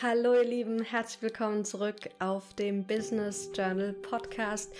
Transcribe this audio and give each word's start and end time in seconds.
Hallo 0.00 0.32
ihr 0.34 0.44
Lieben, 0.44 0.80
herzlich 0.80 1.22
willkommen 1.22 1.64
zurück 1.64 1.96
auf 2.20 2.54
dem 2.54 2.84
Business 2.84 3.50
Journal 3.52 3.92
Podcast. 3.94 4.72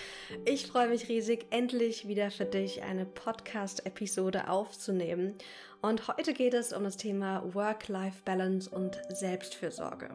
Ich 0.45 0.67
freue 0.67 0.87
mich 0.87 1.09
riesig, 1.09 1.45
endlich 1.49 2.07
wieder 2.07 2.31
für 2.31 2.45
dich 2.45 2.83
eine 2.83 3.05
Podcast-Episode 3.05 4.47
aufzunehmen. 4.47 5.33
Und 5.81 6.07
heute 6.07 6.33
geht 6.33 6.53
es 6.53 6.71
um 6.71 6.85
das 6.85 6.95
Thema 6.95 7.43
Work-Life-Balance 7.53 8.69
und 8.69 8.97
Selbstfürsorge. 9.09 10.09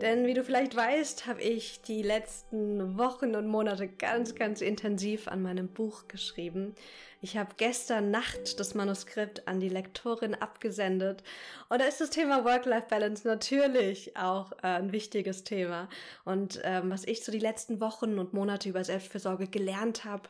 Denn 0.00 0.26
wie 0.26 0.34
du 0.34 0.44
vielleicht 0.44 0.76
weißt, 0.76 1.26
habe 1.26 1.40
ich 1.42 1.82
die 1.82 2.02
letzten 2.02 2.98
Wochen 2.98 3.34
und 3.34 3.46
Monate 3.46 3.88
ganz, 3.88 4.34
ganz 4.34 4.60
intensiv 4.60 5.28
an 5.28 5.42
meinem 5.42 5.68
Buch 5.68 6.08
geschrieben. 6.08 6.74
Ich 7.20 7.36
habe 7.36 7.54
gestern 7.56 8.10
Nacht 8.12 8.60
das 8.60 8.74
Manuskript 8.74 9.48
an 9.48 9.58
die 9.58 9.68
Lektorin 9.68 10.36
abgesendet 10.36 11.24
und 11.68 11.80
da 11.80 11.84
ist 11.86 12.00
das 12.00 12.10
Thema 12.10 12.44
Work-Life-Balance 12.44 13.26
natürlich 13.26 14.16
auch 14.16 14.52
äh, 14.62 14.66
ein 14.66 14.92
wichtiges 14.92 15.42
Thema. 15.42 15.88
Und 16.24 16.60
ähm, 16.62 16.90
was 16.90 17.04
ich 17.04 17.24
so 17.24 17.32
die 17.32 17.40
letzten 17.40 17.80
Wochen 17.80 18.20
und 18.20 18.34
Monate 18.34 18.68
über 18.68 18.84
Selbstfürsorge 18.84 19.48
gelernt 19.48 20.04
habe, 20.04 20.28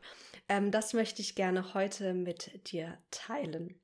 ähm, 0.49 0.71
das 0.71 0.95
möchte 0.95 1.21
ich 1.21 1.35
gerne 1.35 1.75
heute 1.75 2.15
mit 2.15 2.71
dir 2.71 2.97
teilen. 3.11 3.79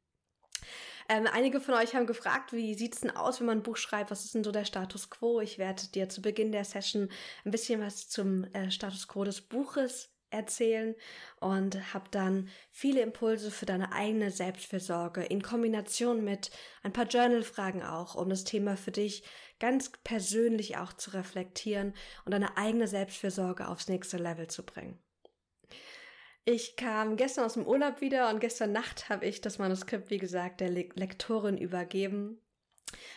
Ähm, 1.09 1.29
einige 1.31 1.61
von 1.61 1.75
euch 1.75 1.95
haben 1.95 2.07
gefragt, 2.07 2.53
wie 2.53 2.75
sieht's 2.75 3.01
denn 3.01 3.11
aus, 3.11 3.41
wenn 3.41 3.47
man 3.47 3.59
ein 3.59 3.62
Buch 3.62 3.77
schreibt? 3.77 4.11
Was 4.11 4.25
ist 4.25 4.35
denn 4.35 4.45
so 4.45 4.53
der 4.53 4.65
Status 4.65 5.11
quo? 5.11 5.41
Ich 5.41 5.59
werde 5.59 5.87
dir 5.89 6.09
zu 6.09 6.23
Beginn 6.23 6.53
der 6.53 6.65
Session 6.65 7.11
ein 7.45 7.51
bisschen 7.51 7.81
was 7.81 8.09
zum 8.09 8.45
äh, 8.55 8.71
Status 8.71 9.07
quo 9.09 9.25
des 9.25 9.43
Buches 9.43 10.11
erzählen 10.31 10.95
und 11.41 11.95
habe 11.95 12.07
dann 12.11 12.48
viele 12.71 13.01
Impulse 13.03 13.51
für 13.51 13.67
deine 13.67 13.93
eigene 13.93 14.31
Selbstfürsorge 14.31 15.23
in 15.23 15.43
Kombination 15.43 16.25
mit 16.25 16.51
ein 16.83 16.93
paar 16.93 17.07
Journal-Fragen 17.07 17.83
auch, 17.83 18.15
um 18.17 18.29
das 18.29 18.45
Thema 18.45 18.77
für 18.77 18.91
dich 18.91 19.23
ganz 19.61 19.93
persönlich 20.03 20.77
auch 20.77 20.93
zu 20.93 21.11
reflektieren 21.11 21.95
und 22.25 22.33
deine 22.33 22.57
eigene 22.57 22.89
Selbstfürsorge 22.89 23.69
aufs 23.69 23.89
nächste 23.89 24.17
Level 24.17 24.48
zu 24.48 24.65
bringen. 24.65 25.03
Ich 26.47 26.77
kam 26.77 27.17
gestern 27.17 27.45
aus 27.45 27.55
dem 27.55 27.67
Urlaub 27.67 28.03
wieder 28.03 28.28
und 28.28 28.39
gestern 28.39 28.70
Nacht 28.70 29.09
habe 29.09 29.25
ich 29.25 29.41
das 29.41 29.59
Manuskript, 29.59 30.11
wie 30.11 30.19
gesagt, 30.19 30.61
der 30.61 30.69
Le 30.69 30.89
Lektorin 30.95 31.56
übergeben. 31.56 32.39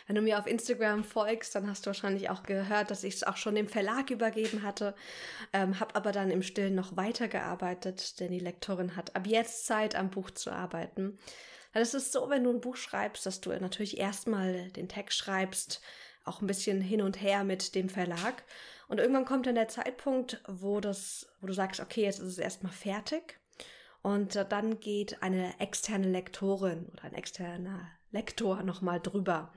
Wenn 0.08 0.16
du 0.16 0.22
mir 0.22 0.39
auf 0.39 0.47
Instagram 0.47 1.03
folgst, 1.03 1.53
dann 1.53 1.70
hast 1.70 1.86
du 1.86 1.88
wahrscheinlich 1.88 2.30
auch 2.30 2.44
gehört, 2.44 2.89
dass 2.89 3.03
ich 3.03 3.16
es 3.16 3.23
auch 3.23 3.36
schon 3.36 3.55
dem 3.55 3.67
Verlag 3.67 4.09
übergeben 4.11 4.64
hatte, 4.64 4.95
ähm, 5.52 5.80
habe 5.80 5.95
aber 5.95 6.14
dann 6.14 6.31
im 6.31 6.42
Stillen 6.42 6.73
noch 6.73 6.95
weitergearbeitet, 6.95 8.20
denn 8.22 8.31
die 8.31 8.39
Lektorin 8.39 8.95
hat 8.95 9.16
ab 9.16 9.28
jetzt 9.28 9.66
Zeit, 9.66 9.95
am 9.95 10.09
Buch 10.09 10.31
zu 10.31 10.50
arbeiten. 10.52 11.20
Das 11.73 11.94
ist 11.94 12.14
so, 12.14 12.30
wenn 12.30 12.45
du 12.45 12.52
ein 12.52 12.61
Buch 12.61 12.78
schreibst, 12.78 13.25
dass 13.25 13.42
du 13.42 13.50
natürlich 13.50 13.98
erstmal 13.98 14.72
den 14.72 14.88
Text 14.88 15.17
schreibst, 15.17 15.81
auch 16.28 16.42
ein 16.42 16.47
bisschen 16.47 16.81
hin 16.81 17.02
und 17.02 17.22
her 17.22 17.44
mit 17.44 17.75
dem 17.75 17.89
Verlag. 17.89 18.44
Und 18.88 19.00
irgendwann 19.00 19.25
kommt 19.25 19.47
dann 19.47 19.56
der 19.56 19.67
Zeitpunkt, 19.67 20.42
wo 20.47 20.80
das, 20.80 21.28
wo 21.42 21.47
du 21.47 21.53
sagst, 21.53 21.80
okay, 21.80 22.03
jetzt 22.03 22.20
ist 22.20 22.28
es 22.28 22.38
erstmal 22.38 22.72
fertig. 22.72 23.39
Und 24.02 24.36
dann 24.50 24.80
geht 24.80 25.22
eine 25.22 25.59
externe 25.59 26.08
Lektorin 26.08 26.88
oder 26.94 27.03
ein 27.03 27.14
externer 27.14 27.89
Lektor 28.11 28.64
nochmal 28.64 29.02
drüber. 29.02 29.52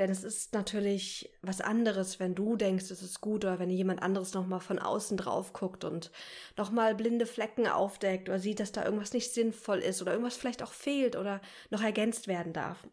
Denn 0.00 0.10
es 0.10 0.24
ist 0.24 0.54
natürlich 0.54 1.30
was 1.42 1.60
anderes, 1.60 2.18
wenn 2.18 2.34
du 2.34 2.56
denkst, 2.56 2.90
es 2.90 3.02
ist 3.02 3.20
gut 3.20 3.44
oder 3.44 3.58
wenn 3.58 3.68
jemand 3.68 4.02
anderes 4.02 4.32
nochmal 4.32 4.60
von 4.60 4.78
außen 4.78 5.18
drauf 5.18 5.52
guckt 5.52 5.84
und 5.84 6.10
nochmal 6.56 6.94
blinde 6.94 7.26
Flecken 7.26 7.66
aufdeckt 7.66 8.30
oder 8.30 8.38
sieht, 8.38 8.60
dass 8.60 8.72
da 8.72 8.82
irgendwas 8.82 9.12
nicht 9.12 9.32
sinnvoll 9.34 9.80
ist 9.80 10.00
oder 10.00 10.12
irgendwas 10.12 10.38
vielleicht 10.38 10.62
auch 10.62 10.72
fehlt 10.72 11.16
oder 11.16 11.42
noch 11.68 11.82
ergänzt 11.82 12.28
werden 12.28 12.54
darf. 12.54 12.86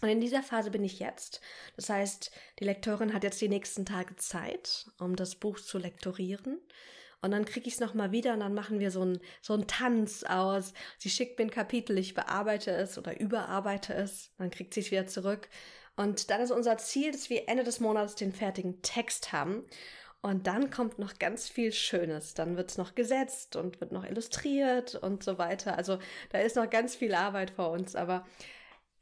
Und 0.00 0.08
in 0.08 0.20
dieser 0.20 0.42
Phase 0.42 0.70
bin 0.70 0.84
ich 0.84 1.00
jetzt. 1.00 1.40
Das 1.76 1.90
heißt, 1.90 2.30
die 2.60 2.64
Lektorin 2.64 3.12
hat 3.14 3.24
jetzt 3.24 3.40
die 3.40 3.48
nächsten 3.48 3.84
Tage 3.84 4.16
Zeit, 4.16 4.86
um 4.98 5.16
das 5.16 5.34
Buch 5.34 5.58
zu 5.58 5.78
lektorieren. 5.78 6.58
Und 7.20 7.32
dann 7.32 7.44
kriege 7.44 7.66
ich 7.66 7.74
es 7.74 7.80
nochmal 7.80 8.12
wieder 8.12 8.32
und 8.32 8.40
dann 8.40 8.54
machen 8.54 8.78
wir 8.78 8.92
so 8.92 9.02
einen 9.02 9.20
so 9.42 9.56
Tanz 9.58 10.22
aus. 10.22 10.72
Sie 10.98 11.10
schickt 11.10 11.38
mir 11.38 11.46
ein 11.46 11.50
Kapitel, 11.50 11.98
ich 11.98 12.14
bearbeite 12.14 12.70
es 12.70 12.96
oder 12.96 13.18
überarbeite 13.18 13.92
es. 13.92 14.30
Dann 14.38 14.50
kriegt 14.50 14.72
sie 14.72 14.80
es 14.80 14.90
wieder 14.92 15.06
zurück. 15.06 15.48
Und 15.96 16.30
dann 16.30 16.40
ist 16.40 16.52
unser 16.52 16.78
Ziel, 16.78 17.10
dass 17.10 17.28
wir 17.28 17.48
Ende 17.48 17.64
des 17.64 17.80
Monats 17.80 18.14
den 18.14 18.32
fertigen 18.32 18.82
Text 18.82 19.32
haben. 19.32 19.64
Und 20.20 20.46
dann 20.46 20.70
kommt 20.70 21.00
noch 21.00 21.18
ganz 21.18 21.48
viel 21.48 21.72
Schönes. 21.72 22.34
Dann 22.34 22.56
wird 22.56 22.70
es 22.70 22.78
noch 22.78 22.94
gesetzt 22.94 23.56
und 23.56 23.80
wird 23.80 23.90
noch 23.90 24.04
illustriert 24.04 24.94
und 24.94 25.24
so 25.24 25.38
weiter. 25.38 25.76
Also 25.76 25.98
da 26.30 26.38
ist 26.38 26.54
noch 26.54 26.70
ganz 26.70 26.94
viel 26.94 27.14
Arbeit 27.14 27.50
vor 27.50 27.70
uns. 27.70 27.96
Aber 27.96 28.24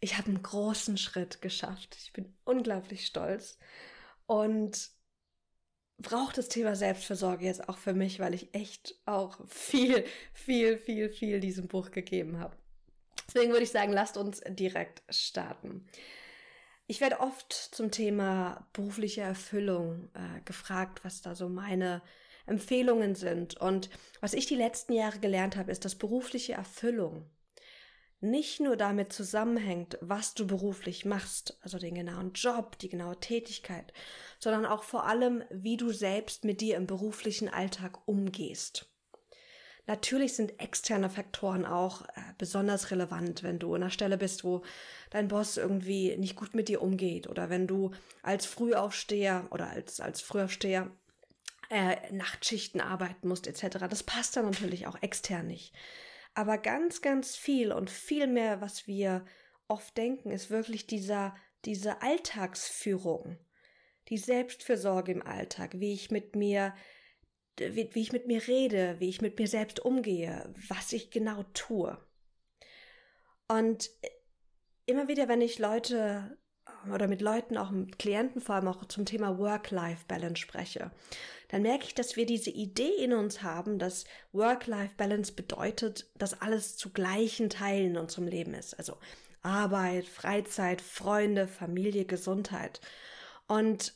ich 0.01 0.17
habe 0.17 0.29
einen 0.29 0.43
großen 0.43 0.99
Schritt 0.99 1.41
geschafft. 1.43 1.97
Ich 2.01 2.13
bin 2.13 2.35
unglaublich 2.45 3.07
stolz 3.07 3.59
und 4.27 4.91
braucht 5.99 6.37
das 6.37 6.49
Thema 6.49 6.77
Selbstversorge 6.77 7.47
jetzt 7.47 7.69
auch 7.69 7.79
für 7.79 7.95
mich, 7.95 8.21
weil 8.21 8.35
ich 8.35 8.55
echt 8.55 8.95
auch 9.07 9.39
viel, 9.49 10.05
viel, 10.33 10.79
viel, 10.79 11.09
viel 11.11 11.41
diesem 11.41 11.69
Buch 11.69 11.91
gegeben 11.91 12.39
habe. 12.39 12.57
Deswegen 13.29 13.53
würde 13.53 13.65
ich 13.65 13.71
sagen, 13.71 13.93
lasst 13.93 14.17
uns 14.17 14.41
direkt 14.47 15.03
starten. 15.09 15.87
Ich 16.87 17.01
werde 17.01 17.21
oft 17.21 17.53
zum 17.53 17.91
Thema 17.91 18.69
berufliche 18.73 19.23
Erfüllung 19.23 20.09
äh, 20.15 20.41
gefragt, 20.45 21.05
was 21.05 21.23
da 21.23 21.35
so 21.35 21.49
meine 21.49 22.03
Empfehlungen 22.47 23.17
sind. 23.17 23.57
Und 23.57 23.91
was 24.21 24.35
ich 24.35 24.47
die 24.47 24.55
letzten 24.55 24.93
Jahre 24.93 25.19
gelernt 25.19 25.57
habe, 25.57 25.73
ist, 25.73 25.85
dass 25.85 25.97
berufliche 25.97 26.53
Erfüllung 26.53 27.29
nicht 28.21 28.61
nur 28.61 28.77
damit 28.77 29.13
zusammenhängt, 29.13 29.99
was 30.01 30.35
du 30.35 30.47
beruflich 30.47 31.05
machst, 31.05 31.59
also 31.61 31.79
den 31.79 31.95
genauen 31.95 32.33
Job, 32.33 32.79
die 32.79 32.89
genaue 32.89 33.21
Tätigkeit, 33.21 33.93
sondern 34.39 34.67
auch 34.67 34.83
vor 34.83 35.07
allem, 35.07 35.45
wie 35.51 35.77
du 35.77 35.93
selbst 35.93 36.45
mit 36.45 36.61
dir 36.61 36.77
im 36.77 36.87
beruflichen 36.87 37.49
Alltag 37.49 38.07
umgehst. 38.07 38.91
Natürlich 39.89 40.35
sind 40.35 40.59
externe 40.59 41.09
Faktoren 41.09 41.65
auch 41.65 42.03
äh, 42.03 42.21
besonders 42.39 42.91
relevant, 42.91 43.45
wenn 43.45 43.61
du 43.61 43.75
in 43.75 43.83
einer 43.83 43.91
Stelle 43.91 44.19
bist, 44.19 44.43
wo 44.43 44.63
dein 45.11 45.29
Boss 45.29 45.57
irgendwie 45.57 46.17
nicht 46.17 46.35
gut 46.35 46.55
mit 46.55 46.69
dir 46.69 46.83
umgeht 46.83 47.29
oder 47.29 47.51
wenn 47.51 47.69
du 47.69 47.93
als 48.23 48.47
Frühaufsteher 48.47 49.47
oder 49.53 49.71
als, 49.71 50.01
als 50.01 50.21
Frühaufsteher 50.21 50.91
äh, 51.71 52.13
Nachtschichten 52.13 52.81
arbeiten 52.81 53.29
musst 53.29 53.47
etc. 53.47 53.79
Das 53.89 54.03
passt 54.03 54.37
dann 54.37 54.47
natürlich 54.47 54.89
auch 54.89 55.01
extern 55.03 55.47
nicht. 55.47 55.73
Aber 56.37 56.59
ganz, 56.59 57.01
ganz 57.01 57.35
viel 57.35 57.73
und 57.73 57.89
viel 57.89 58.27
mehr, 58.27 58.61
was 58.61 58.87
wir 58.87 59.25
oft 59.69 59.97
denken, 59.97 60.31
ist 60.31 60.51
wirklich 60.51 60.87
dieser, 60.87 61.35
diese 61.65 62.03
Alltagsführung, 62.03 63.39
die 64.09 64.19
Selbstfürsorge 64.19 65.13
im 65.13 65.23
Alltag, 65.23 65.81
wie 65.81 65.95
ich 65.95 66.11
mit 66.11 66.37
mir, 66.37 66.75
wie, 67.57 67.89
wie 67.91 68.03
ich 68.03 68.13
mit 68.13 68.27
mir 68.27 68.47
rede, 68.47 68.97
wie 69.01 69.09
ich 69.09 69.23
mit 69.23 69.39
mir 69.39 69.49
selbst 69.49 69.81
umgehe, 69.81 70.53
was 70.69 70.93
ich 70.93 71.11
genau 71.11 71.43
tue. 71.55 71.97
Und 73.49 73.89
immer 74.85 75.09
wieder, 75.09 75.29
wenn 75.29 75.41
ich 75.41 75.59
Leute 75.59 76.37
oder 76.93 77.09
mit 77.09 77.21
Leuten, 77.21 77.57
auch 77.57 77.71
mit 77.71 77.99
Klienten 77.99 78.41
vor 78.41 78.57
allem 78.57 78.69
auch 78.69 78.85
zum 78.87 79.05
Thema 79.05 79.39
Work-Life-Balance 79.39 80.41
spreche, 80.41 80.91
dann 81.49 81.63
merke 81.63 81.85
ich, 81.85 81.95
dass 81.95 82.17
wir 82.17 82.27
diese 82.27 82.51
Idee 82.51 82.93
in 83.03 83.13
uns 83.13 83.43
haben, 83.43 83.79
dass 83.79 84.05
Work-Life-Balance 84.33 85.33
bedeutet, 85.33 86.07
dass 86.17 86.41
alles 86.41 86.77
zu 86.77 86.91
gleichen 86.91 87.51
Teilen 87.51 87.93
in 87.93 87.97
unserem 87.97 88.27
Leben 88.27 88.55
ist. 88.55 88.75
Also 88.75 88.97
Arbeit, 89.43 90.07
Freizeit, 90.07 90.81
Freunde, 90.81 91.47
Familie, 91.47 92.05
Gesundheit. 92.05 92.81
Und 93.47 93.95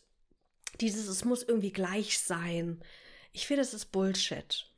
dieses, 0.81 1.09
es 1.09 1.25
muss 1.25 1.43
irgendwie 1.43 1.73
gleich 1.73 2.21
sein. 2.21 2.81
Ich 3.33 3.47
finde, 3.47 3.63
das 3.63 3.75
ist 3.75 3.87
Bullshit. 3.87 4.70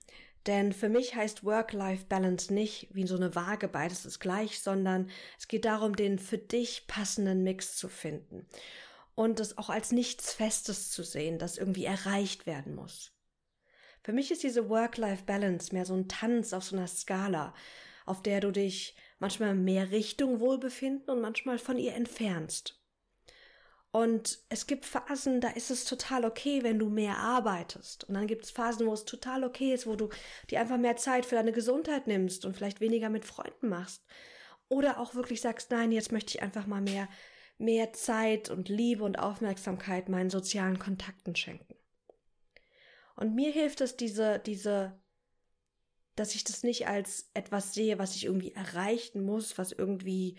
Denn 0.46 0.72
für 0.72 0.88
mich 0.88 1.14
heißt 1.14 1.44
Work-Life-Balance 1.44 2.52
nicht 2.52 2.88
wie 2.92 3.06
so 3.06 3.14
eine 3.16 3.34
Waage, 3.34 3.68
beides 3.68 4.04
ist 4.04 4.18
gleich, 4.18 4.60
sondern 4.60 5.08
es 5.38 5.46
geht 5.46 5.64
darum, 5.64 5.94
den 5.94 6.18
für 6.18 6.38
dich 6.38 6.86
passenden 6.88 7.44
Mix 7.44 7.76
zu 7.76 7.88
finden. 7.88 8.46
Und 9.14 9.38
das 9.38 9.56
auch 9.58 9.70
als 9.70 9.92
nichts 9.92 10.32
Festes 10.32 10.90
zu 10.90 11.04
sehen, 11.04 11.38
das 11.38 11.58
irgendwie 11.58 11.84
erreicht 11.84 12.46
werden 12.46 12.74
muss. 12.74 13.12
Für 14.02 14.12
mich 14.12 14.32
ist 14.32 14.42
diese 14.42 14.68
Work-Life-Balance 14.68 15.72
mehr 15.72 15.84
so 15.84 15.94
ein 15.94 16.08
Tanz 16.08 16.52
auf 16.52 16.64
so 16.64 16.76
einer 16.76 16.88
Skala, 16.88 17.54
auf 18.04 18.20
der 18.22 18.40
du 18.40 18.50
dich 18.50 18.96
manchmal 19.20 19.54
mehr 19.54 19.92
Richtung 19.92 20.40
Wohlbefinden 20.40 21.10
und 21.10 21.20
manchmal 21.20 21.58
von 21.58 21.78
ihr 21.78 21.94
entfernst. 21.94 22.81
Und 23.92 24.38
es 24.48 24.66
gibt 24.66 24.86
Phasen, 24.86 25.42
da 25.42 25.50
ist 25.50 25.70
es 25.70 25.84
total 25.84 26.24
okay, 26.24 26.62
wenn 26.62 26.78
du 26.78 26.88
mehr 26.88 27.18
arbeitest. 27.18 28.04
Und 28.04 28.14
dann 28.14 28.26
gibt 28.26 28.46
es 28.46 28.50
Phasen, 28.50 28.86
wo 28.86 28.94
es 28.94 29.04
total 29.04 29.44
okay 29.44 29.74
ist, 29.74 29.86
wo 29.86 29.96
du 29.96 30.08
dir 30.50 30.60
einfach 30.60 30.78
mehr 30.78 30.96
Zeit 30.96 31.26
für 31.26 31.34
deine 31.34 31.52
Gesundheit 31.52 32.06
nimmst 32.06 32.46
und 32.46 32.56
vielleicht 32.56 32.80
weniger 32.80 33.10
mit 33.10 33.26
Freunden 33.26 33.68
machst. 33.68 34.02
Oder 34.70 34.98
auch 34.98 35.14
wirklich 35.14 35.42
sagst, 35.42 35.70
nein, 35.70 35.92
jetzt 35.92 36.10
möchte 36.10 36.34
ich 36.34 36.42
einfach 36.42 36.66
mal 36.66 36.80
mehr, 36.80 37.06
mehr 37.58 37.92
Zeit 37.92 38.48
und 38.48 38.70
Liebe 38.70 39.04
und 39.04 39.18
Aufmerksamkeit 39.18 40.08
meinen 40.08 40.30
sozialen 40.30 40.78
Kontakten 40.78 41.36
schenken. 41.36 41.74
Und 43.14 43.34
mir 43.34 43.52
hilft 43.52 43.82
es, 43.82 43.98
diese, 43.98 44.38
diese, 44.38 44.98
dass 46.16 46.34
ich 46.34 46.44
das 46.44 46.62
nicht 46.62 46.88
als 46.88 47.30
etwas 47.34 47.74
sehe, 47.74 47.98
was 47.98 48.16
ich 48.16 48.24
irgendwie 48.24 48.54
erreichen 48.54 49.22
muss, 49.22 49.58
was 49.58 49.70
irgendwie 49.70 50.38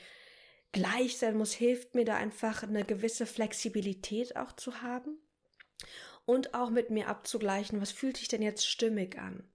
gleich 0.74 1.18
sein 1.18 1.38
muss, 1.38 1.54
hilft 1.54 1.96
mir 1.96 2.04
da 2.04 2.16
einfach 2.16 2.64
eine 2.64 2.84
gewisse 2.84 3.26
Flexibilität 3.26 4.36
auch 4.36 4.52
zu 4.52 4.82
haben 4.82 5.18
und 6.26 6.54
auch 6.54 6.70
mit 6.70 6.90
mir 6.90 7.08
abzugleichen, 7.08 7.80
was 7.80 7.92
fühlt 7.92 8.18
sich 8.18 8.28
denn 8.28 8.42
jetzt 8.42 8.68
stimmig 8.68 9.18
an. 9.18 9.48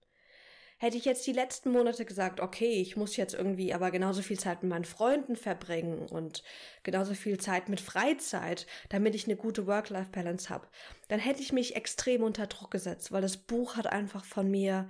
Hätte 0.81 0.97
ich 0.97 1.05
jetzt 1.05 1.26
die 1.26 1.32
letzten 1.32 1.73
Monate 1.73 2.05
gesagt, 2.05 2.38
okay, 2.38 2.81
ich 2.81 2.97
muss 2.97 3.17
jetzt 3.17 3.35
irgendwie 3.35 3.75
aber 3.75 3.91
genauso 3.91 4.23
viel 4.23 4.38
Zeit 4.38 4.62
mit 4.62 4.70
meinen 4.70 4.85
Freunden 4.85 5.35
verbringen 5.35 6.06
und 6.06 6.44
genauso 6.85 7.15
viel 7.15 7.38
Zeit 7.38 7.69
mit 7.69 7.81
Freizeit, 7.81 8.69
damit 8.88 9.17
ich 9.17 9.25
eine 9.25 9.35
gute 9.35 9.67
Work-Life-Balance 9.67 10.50
habe, 10.50 10.69
dann 11.09 11.19
hätte 11.19 11.43
ich 11.43 11.53
mich 11.53 11.75
extrem 11.75 12.23
unter 12.23 12.47
Druck 12.47 12.70
gesetzt, 12.70 13.11
weil 13.11 13.23
das 13.23 13.38
Buch 13.38 13.76
hat 13.76 13.88
einfach 13.88 14.25
von 14.25 14.49
mir 14.49 14.88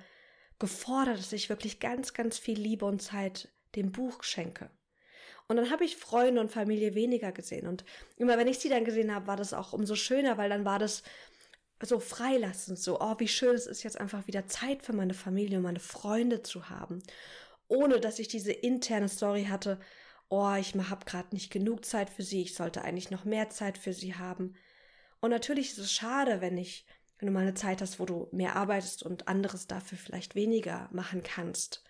gefordert, 0.59 1.21
dass 1.21 1.33
ich 1.33 1.49
wirklich 1.49 1.81
ganz, 1.81 2.13
ganz 2.13 2.37
viel 2.37 2.59
Liebe 2.61 2.85
und 2.85 3.01
Zeit 3.01 3.49
dem 3.75 3.91
Buch 3.91 4.23
schenke. 4.23 4.71
Und 5.49 5.57
dann 5.57 5.71
habe 5.71 5.85
ich 5.85 5.97
Freunde 5.97 6.41
und 6.41 6.51
Familie 6.51 6.95
weniger 6.95 7.33
gesehen. 7.33 7.67
Und 7.67 7.85
immer 8.17 8.37
wenn 8.37 8.49
ich 8.49 8.59
sie 8.59 8.69
dann 8.69 8.85
gesehen 8.85 9.15
habe, 9.15 9.27
war 9.27 9.37
das 9.37 9.55
auch 9.55 9.73
umso 9.73 9.95
schöner, 9.95 10.37
weil 10.37 10.51
dann 10.51 10.67
war 10.67 10.79
das 10.79 11.03
so 11.81 12.01
freilassend, 12.01 12.79
so, 12.79 13.01
oh, 13.01 13.15
wie 13.19 13.29
schön 13.29 13.55
es 13.55 13.67
ist, 13.67 13.83
jetzt 13.83 14.01
einfach 14.01 14.27
wieder 14.27 14.47
Zeit 14.47 14.83
für 14.83 14.93
meine 14.93 15.15
Familie 15.15 15.59
und 15.59 15.65
meine 15.65 15.81
Freunde 15.81 16.43
zu 16.43 16.69
haben. 16.69 17.03
Ohne 17.69 18.01
dass 18.01 18.19
ich 18.19 18.29
diese 18.29 18.53
interne 18.53 19.09
Story 19.09 19.45
hatte, 19.45 19.79
oh, 20.29 20.55
ich 20.55 20.75
habe 20.75 21.05
gerade 21.07 21.35
nicht 21.35 21.51
genug 21.51 21.85
Zeit 21.85 22.11
für 22.11 22.23
sie, 22.23 22.43
ich 22.43 22.55
sollte 22.55 22.83
eigentlich 22.83 23.11
noch 23.11 23.25
mehr 23.25 23.49
Zeit 23.51 23.79
für 23.79 23.93
sie 23.93 24.15
haben. 24.15 24.55
Und 25.21 25.31
natürlich 25.31 25.71
ist 25.73 25.79
es 25.79 25.93
schade, 25.93 26.41
wenn 26.41 26.59
ich, 26.59 26.87
wenn 27.19 27.27
du 27.27 27.33
mal 27.33 27.41
eine 27.41 27.55
Zeit 27.55 27.81
hast, 27.81 27.99
wo 28.01 28.05
du 28.05 28.29
mehr 28.33 28.57
arbeitest 28.57 29.03
und 29.03 29.29
anderes 29.29 29.67
dafür 29.67 29.99
vielleicht 29.99 30.35
weniger 30.35 30.89
machen 30.93 31.23
kannst. 31.23 31.83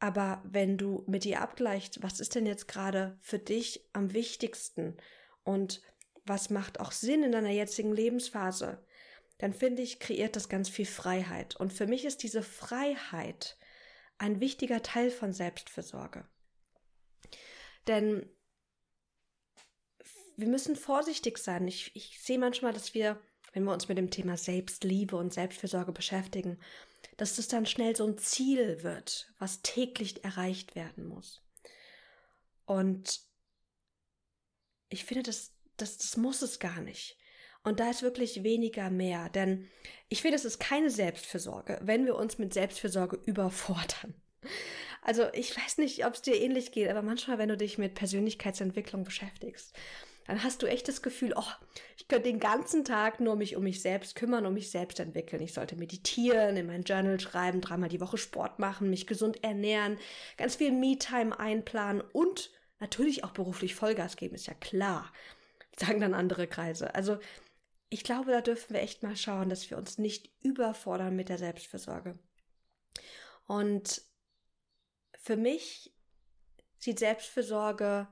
Aber 0.00 0.42
wenn 0.44 0.78
du 0.78 1.04
mit 1.06 1.24
dir 1.24 1.42
abgleichst, 1.42 2.02
was 2.02 2.20
ist 2.20 2.34
denn 2.34 2.46
jetzt 2.46 2.66
gerade 2.68 3.18
für 3.20 3.38
dich 3.38 3.86
am 3.92 4.14
wichtigsten 4.14 4.96
und 5.44 5.82
was 6.24 6.48
macht 6.48 6.80
auch 6.80 6.90
Sinn 6.90 7.22
in 7.22 7.32
deiner 7.32 7.50
jetzigen 7.50 7.92
Lebensphase, 7.92 8.84
dann 9.38 9.52
finde 9.52 9.82
ich, 9.82 10.00
kreiert 10.00 10.36
das 10.36 10.48
ganz 10.48 10.68
viel 10.68 10.86
Freiheit. 10.86 11.56
Und 11.56 11.72
für 11.72 11.86
mich 11.86 12.04
ist 12.04 12.22
diese 12.22 12.42
Freiheit 12.42 13.58
ein 14.18 14.40
wichtiger 14.40 14.82
Teil 14.82 15.10
von 15.10 15.32
Selbstfürsorge. 15.32 16.26
Denn 17.86 18.28
wir 20.36 20.48
müssen 20.48 20.76
vorsichtig 20.76 21.38
sein. 21.38 21.68
Ich, 21.68 21.94
ich 21.94 22.20
sehe 22.22 22.38
manchmal, 22.38 22.72
dass 22.72 22.94
wir, 22.94 23.20
wenn 23.52 23.64
wir 23.64 23.72
uns 23.72 23.88
mit 23.88 23.98
dem 23.98 24.10
Thema 24.10 24.36
Selbstliebe 24.36 25.16
und 25.16 25.34
Selbstfürsorge 25.34 25.92
beschäftigen, 25.92 26.58
dass 27.20 27.36
das 27.36 27.48
dann 27.48 27.66
schnell 27.66 27.94
so 27.94 28.06
ein 28.06 28.16
Ziel 28.16 28.82
wird, 28.82 29.30
was 29.38 29.60
täglich 29.60 30.24
erreicht 30.24 30.74
werden 30.74 31.04
muss. 31.04 31.42
Und 32.64 33.20
ich 34.88 35.04
finde, 35.04 35.24
das, 35.24 35.52
das, 35.76 35.98
das 35.98 36.16
muss 36.16 36.40
es 36.40 36.60
gar 36.60 36.80
nicht. 36.80 37.18
Und 37.62 37.78
da 37.78 37.90
ist 37.90 38.00
wirklich 38.00 38.42
weniger 38.42 38.88
mehr, 38.88 39.28
denn 39.28 39.68
ich 40.08 40.22
finde, 40.22 40.36
es 40.36 40.46
ist 40.46 40.60
keine 40.60 40.88
Selbstfürsorge, 40.88 41.78
wenn 41.82 42.06
wir 42.06 42.16
uns 42.16 42.38
mit 42.38 42.54
Selbstfürsorge 42.54 43.16
überfordern. 43.26 44.14
Also 45.02 45.30
ich 45.34 45.54
weiß 45.54 45.76
nicht, 45.76 46.06
ob 46.06 46.14
es 46.14 46.22
dir 46.22 46.40
ähnlich 46.40 46.72
geht, 46.72 46.88
aber 46.88 47.02
manchmal, 47.02 47.36
wenn 47.36 47.50
du 47.50 47.56
dich 47.58 47.76
mit 47.76 47.96
Persönlichkeitsentwicklung 47.96 49.04
beschäftigst, 49.04 49.74
dann 50.26 50.42
hast 50.42 50.62
du 50.62 50.66
echt 50.66 50.86
das 50.88 51.02
Gefühl, 51.02 51.34
oh, 51.36 51.52
ich 51.96 52.08
könnte 52.08 52.28
den 52.28 52.40
ganzen 52.40 52.84
Tag 52.84 53.20
nur 53.20 53.36
mich 53.36 53.56
um 53.56 53.64
mich 53.64 53.82
selbst 53.82 54.14
kümmern, 54.14 54.46
um 54.46 54.54
mich 54.54 54.70
selbst 54.70 55.00
entwickeln. 55.00 55.42
Ich 55.42 55.54
sollte 55.54 55.76
meditieren, 55.76 56.56
in 56.56 56.66
mein 56.66 56.82
Journal 56.82 57.18
schreiben, 57.18 57.60
dreimal 57.60 57.88
die 57.88 58.00
Woche 58.00 58.18
Sport 58.18 58.58
machen, 58.58 58.90
mich 58.90 59.06
gesund 59.06 59.42
ernähren, 59.42 59.98
ganz 60.36 60.56
viel 60.56 60.72
Me-Time 60.72 61.38
einplanen 61.38 62.02
und 62.12 62.50
natürlich 62.78 63.24
auch 63.24 63.32
beruflich 63.32 63.74
Vollgas 63.74 64.16
geben, 64.16 64.34
ist 64.34 64.46
ja 64.46 64.54
klar, 64.54 65.12
sagen 65.78 66.00
dann 66.00 66.14
andere 66.14 66.46
Kreise. 66.46 66.94
Also 66.94 67.18
ich 67.88 68.04
glaube, 68.04 68.30
da 68.30 68.40
dürfen 68.40 68.74
wir 68.74 68.82
echt 68.82 69.02
mal 69.02 69.16
schauen, 69.16 69.48
dass 69.48 69.68
wir 69.68 69.76
uns 69.76 69.98
nicht 69.98 70.30
überfordern 70.42 71.16
mit 71.16 71.28
der 71.28 71.38
Selbstfürsorge. 71.38 72.18
Und 73.46 74.02
für 75.20 75.36
mich 75.36 75.92
sieht 76.78 77.00
Selbstfürsorge, 77.00 78.08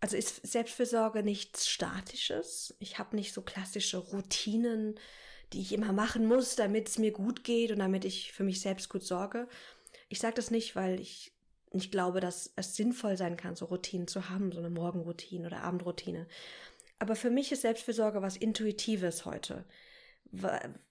also 0.00 0.16
ist 0.16 0.46
Selbstfürsorge 0.46 1.22
nichts 1.22 1.68
Statisches. 1.68 2.76
Ich 2.78 2.98
habe 2.98 3.16
nicht 3.16 3.32
so 3.32 3.42
klassische 3.42 3.98
Routinen, 3.98 4.98
die 5.52 5.60
ich 5.60 5.72
immer 5.72 5.92
machen 5.92 6.26
muss, 6.26 6.56
damit 6.56 6.88
es 6.88 6.98
mir 6.98 7.10
gut 7.10 7.42
geht 7.42 7.70
und 7.70 7.78
damit 7.78 8.04
ich 8.04 8.32
für 8.32 8.44
mich 8.44 8.60
selbst 8.60 8.88
gut 8.88 9.02
sorge. 9.02 9.48
Ich 10.08 10.20
sage 10.20 10.34
das 10.34 10.50
nicht, 10.50 10.76
weil 10.76 11.00
ich 11.00 11.32
nicht 11.72 11.90
glaube, 11.90 12.20
dass 12.20 12.52
es 12.56 12.76
sinnvoll 12.76 13.16
sein 13.16 13.36
kann, 13.36 13.56
so 13.56 13.66
Routinen 13.66 14.08
zu 14.08 14.28
haben, 14.28 14.52
so 14.52 14.58
eine 14.58 14.70
Morgenroutine 14.70 15.46
oder 15.46 15.62
Abendroutine. 15.62 16.26
Aber 16.98 17.14
für 17.14 17.30
mich 17.30 17.52
ist 17.52 17.62
Selbstfürsorge 17.62 18.22
was 18.22 18.36
Intuitives 18.36 19.24
heute. 19.24 19.64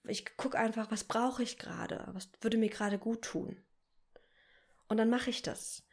Ich 0.04 0.36
gucke 0.36 0.58
einfach, 0.58 0.90
was 0.90 1.04
brauche 1.04 1.42
ich 1.42 1.58
gerade? 1.58 2.08
Was 2.12 2.28
würde 2.40 2.58
mir 2.58 2.70
gerade 2.70 2.98
gut 2.98 3.22
tun? 3.22 3.56
Und 4.88 4.96
dann 4.96 5.10
mache 5.10 5.30
ich 5.30 5.42
das. 5.42 5.84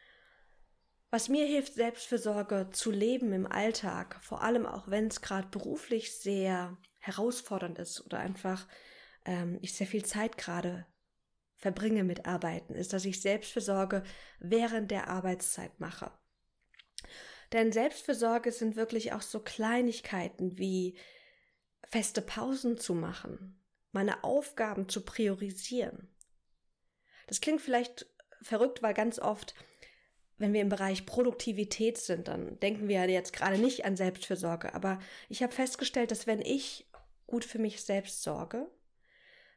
Was 1.15 1.29
mir 1.29 1.45
hilft, 1.45 1.75
Selbstfürsorge 1.75 2.71
zu 2.73 2.91
leben 2.91 3.31
im 3.31 3.50
Alltag, 3.50 4.19
vor 4.21 4.41
allem 4.41 4.65
auch 4.65 4.89
wenn 4.89 5.07
es 5.07 5.21
gerade 5.21 5.47
beruflich 5.47 6.19
sehr 6.19 6.77
herausfordernd 7.00 7.79
ist 7.79 8.06
oder 8.06 8.19
einfach 8.19 8.67
ähm, 9.23 9.57
ich 9.62 9.73
sehr 9.75 9.88
viel 9.88 10.03
Zeit 10.03 10.38
gerade 10.38 10.85
verbringe 11.56 12.03
mit 12.03 12.25
Arbeiten, 12.25 12.75
ist, 12.75 12.91
dass 12.91 13.06
ich 13.06 13.21
Selbstfürsorge 13.21 14.03
während 14.39 14.91
der 14.91 15.07
Arbeitszeit 15.07 15.79
mache. 15.79 16.12
Denn 17.53 17.71
Selbstfürsorge 17.71 18.51
sind 18.51 18.75
wirklich 18.75 19.13
auch 19.13 19.21
so 19.21 19.39
Kleinigkeiten 19.39 20.57
wie 20.57 20.97
feste 21.88 22.21
Pausen 22.21 22.77
zu 22.77 22.94
machen, 22.94 23.63
meine 23.94 24.25
Aufgaben 24.25 24.89
zu 24.89 25.06
priorisieren. 25.06 26.13
Das 27.27 27.39
klingt 27.39 27.62
vielleicht 27.62 28.06
verrückt, 28.41 28.83
weil 28.83 28.94
ganz 28.94 29.17
oft, 29.17 29.56
wenn 30.38 30.54
wir 30.54 30.62
im 30.62 30.70
Bereich 30.70 31.06
Produktivität 31.06 31.98
sind, 31.98 32.28
dann 32.28 32.60
denken 32.60 32.88
wir 32.88 33.10
jetzt 33.10 33.34
gerade 33.34 33.58
nicht 33.58 33.86
an 33.86 33.96
Selbstfürsorge. 33.96 34.74
Aber 34.74 35.00
ich 35.30 35.44
habe 35.44 35.54
festgestellt, 35.54 36.12
dass 36.12 36.28
wenn 36.28 36.42
ich 36.42 36.88
gut 37.28 37.46
für 37.46 37.60
mich 37.60 37.82
selbst 37.82 38.22
sorge, 38.22 38.70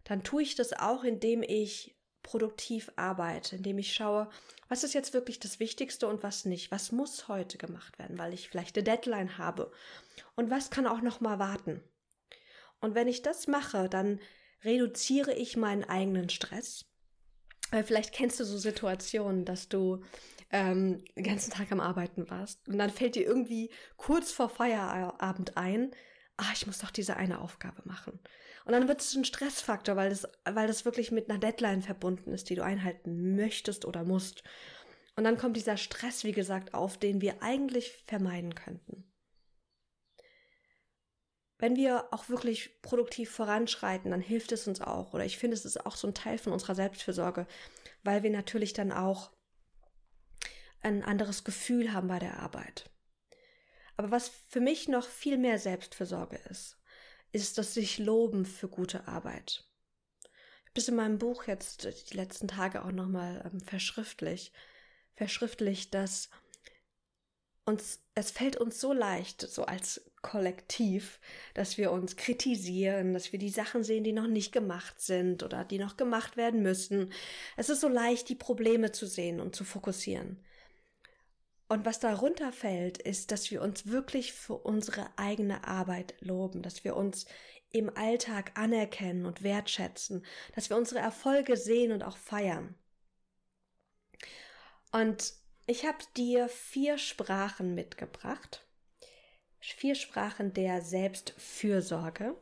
dann 0.05 0.23
tue 0.23 0.43
ich 0.43 0.55
das 0.55 0.73
auch, 0.73 1.05
indem 1.05 1.43
ich 1.43 1.97
produktiv 2.23 2.91
arbeite, 2.97 3.57
indem 3.57 3.79
ich 3.79 3.93
schaue, 3.93 4.29
was 4.69 4.85
ist 4.85 4.95
jetzt 4.95 5.15
wirklich 5.15 5.41
das 5.41 5.61
Wichtigste 5.61 6.07
und 6.07 6.23
was 6.23 6.45
nicht, 6.45 6.71
was 6.71 6.93
muss 6.93 7.29
heute 7.29 7.59
gemacht 7.59 7.99
werden, 7.99 8.19
weil 8.19 8.35
ich 8.35 8.49
vielleicht 8.49 8.77
eine 8.77 8.85
Deadline 8.85 9.39
habe 9.39 9.73
und 10.37 10.51
was 10.51 10.71
kann 10.71 10.87
auch 10.87 11.01
noch 11.01 11.21
mal 11.21 11.39
warten. 11.39 11.83
Und 12.81 12.95
wenn 12.95 13.09
ich 13.09 13.23
das 13.23 13.47
mache, 13.47 13.89
dann 13.89 14.21
reduziere 14.63 15.33
ich 15.33 15.57
meinen 15.57 15.85
eigenen 15.85 16.29
Stress. 16.29 16.85
Vielleicht 17.85 18.13
kennst 18.13 18.41
du 18.41 18.45
so 18.45 18.57
Situationen, 18.59 19.45
dass 19.45 19.69
du 19.69 20.03
ähm, 20.51 21.05
den 21.17 21.25
ganzen 21.25 21.51
Tag 21.51 21.71
am 21.73 21.81
Arbeiten 21.81 22.31
warst 22.31 22.67
und 22.69 22.79
dann 22.79 22.91
fällt 22.91 23.15
dir 23.15 23.27
irgendwie 23.27 23.71
kurz 23.97 24.33
vor 24.33 24.49
Feierabend 24.49 25.57
ein, 25.57 25.93
ah, 26.37 26.51
ich 26.55 26.67
muss 26.67 26.79
doch 26.79 26.91
diese 26.91 27.17
eine 27.17 27.41
Aufgabe 27.41 27.83
machen. 27.85 28.19
Und 28.65 28.73
dann 28.73 28.89
wird 28.89 29.01
es 29.01 29.15
ein 29.15 29.25
Stressfaktor, 29.25 29.97
weil 29.97 30.11
das, 30.11 30.29
weil 30.45 30.67
das 30.67 30.85
wirklich 30.85 31.11
mit 31.11 31.31
einer 31.31 31.39
Deadline 31.39 31.83
verbunden 31.83 32.33
ist, 32.33 32.51
die 32.51 32.55
du 32.55 32.63
einhalten 32.63 33.35
möchtest 33.35 33.85
oder 33.85 34.05
musst. 34.05 34.43
Und 35.17 35.25
dann 35.25 35.39
kommt 35.39 35.57
dieser 35.57 35.77
Stress, 35.77 36.23
wie 36.25 36.33
gesagt, 36.33 36.75
auf, 36.75 36.99
den 36.99 37.21
wir 37.21 37.43
eigentlich 37.43 38.05
vermeiden 38.07 38.55
könnten. 38.55 39.05
Wenn 41.59 41.77
wir 41.77 42.13
auch 42.13 42.29
wirklich 42.29 42.81
produktiv 42.83 43.31
voranschreiten, 43.31 44.13
dann 44.13 44.21
hilft 44.21 44.53
es 44.53 44.69
uns 44.69 44.81
auch. 44.81 45.13
Oder 45.13 45.25
ich 45.25 45.39
finde, 45.39 45.57
es 45.57 45.65
ist 45.65 45.85
auch 45.85 45.97
so 45.97 46.07
ein 46.07 46.15
Teil 46.15 46.39
von 46.39 46.53
unserer 46.53 46.77
Selbstfürsorge, 46.77 47.47
weil 48.05 48.23
wir 48.23 48.31
natürlich 48.31 48.75
dann 48.75 48.93
auch 48.93 49.33
ein 50.83 51.03
anderes 51.03 51.45
Gefühl 51.45 51.93
haben 51.93 52.09
bei 52.09 52.19
der 52.19 52.41
Arbeit. 52.41 52.91
Aber 53.97 54.11
was 54.11 54.31
für 54.49 54.61
mich 54.61 54.89
noch 54.89 55.07
viel 55.07 55.39
mehr 55.39 55.59
Selbstfürsorge 55.59 56.37
ist, 56.51 56.79
ist 57.33 57.59
das 57.59 57.75
sich 57.75 57.99
loben 57.99 58.47
für 58.47 58.69
gute 58.69 59.09
Arbeit. 59.09 59.65
Ich 60.23 60.71
habe 60.71 60.75
das 60.75 60.89
in 60.89 60.97
meinem 60.97 61.19
Buch 61.19 61.45
jetzt 61.45 61.89
die 62.11 62.17
letzten 62.17 62.49
Tage 62.49 62.85
auch 62.85 62.93
nochmal 62.93 63.49
ähm, 63.51 63.61
verschriftlich, 63.61 64.53
verschriftlicht, 65.17 65.93
dass 65.95 66.31
uns, 67.65 68.03
es 68.15 68.31
fällt 68.31 68.57
uns 68.57 68.81
so 68.81 68.93
leicht, 68.93 69.43
so 69.43 69.65
als 69.65 70.11
Kollektiv, 70.23 71.21
dass 71.55 71.77
wir 71.77 71.93
uns 71.93 72.17
kritisieren, 72.17 73.13
dass 73.13 73.33
wir 73.33 73.39
die 73.39 73.51
Sachen 73.51 73.85
sehen, 73.85 74.05
die 74.05 74.13
noch 74.13 74.27
nicht 74.27 74.53
gemacht 74.53 75.01
sind 75.01 75.43
oder 75.43 75.65
die 75.65 75.79
noch 75.79 75.97
gemacht 75.97 76.37
werden 76.37 76.63
müssen. 76.63 77.13
Es 77.57 77.69
ist 77.69 77.81
so 77.81 77.89
leicht, 77.89 78.29
die 78.29 78.35
Probleme 78.35 78.91
zu 78.91 79.07
sehen 79.07 79.41
und 79.41 79.55
zu 79.55 79.65
fokussieren. 79.65 80.43
Und 81.69 81.85
was 81.85 82.01
darunter 82.01 82.53
fällt, 82.53 82.99
ist, 82.99 83.31
dass 83.31 83.51
wir 83.51 83.61
uns 83.63 83.87
wirklich 83.87 84.33
für 84.33 84.55
unsere 84.55 85.07
eigene 85.17 85.67
Arbeit 85.67 86.15
loben, 86.21 86.63
dass 86.63 86.85
wir 86.85 86.97
uns 86.97 87.27
im 87.71 87.95
Alltag 87.95 88.53
anerkennen 88.55 89.27
und 89.27 89.43
wertschätzen, 89.43 90.25
dass 90.55 90.71
wir 90.71 90.79
unsere 90.79 91.01
Erfolge 91.01 91.57
sehen 91.59 91.93
und 91.93 92.03
auch 92.03 92.17
feiern. 92.17 92.75
Und 94.93 95.35
Ich 95.71 95.85
habe 95.85 95.99
dir 96.17 96.49
vier 96.49 96.97
Sprachen 96.97 97.75
mitgebracht. 97.75 98.65
Vier 99.61 99.95
Sprachen 99.97 100.55
der 100.55 100.81
Selbstfürsorge, 100.81 102.35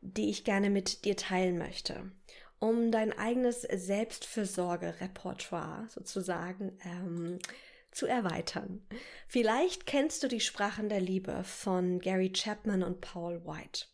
die 0.00 0.30
ich 0.30 0.44
gerne 0.44 0.70
mit 0.70 1.04
dir 1.04 1.14
teilen 1.14 1.58
möchte, 1.58 2.10
um 2.58 2.90
dein 2.90 3.12
eigenes 3.12 3.60
Selbstfürsorge-Repertoire 3.62 5.88
sozusagen 5.90 6.78
ähm, 6.86 7.38
zu 7.98 8.06
erweitern. 8.06 8.86
Vielleicht 9.26 9.84
kennst 9.84 10.22
du 10.22 10.28
die 10.28 10.38
Sprachen 10.38 10.88
der 10.88 11.00
Liebe 11.00 11.42
von 11.42 11.98
Gary 11.98 12.32
Chapman 12.32 12.84
und 12.84 13.00
Paul 13.00 13.44
White. 13.44 13.86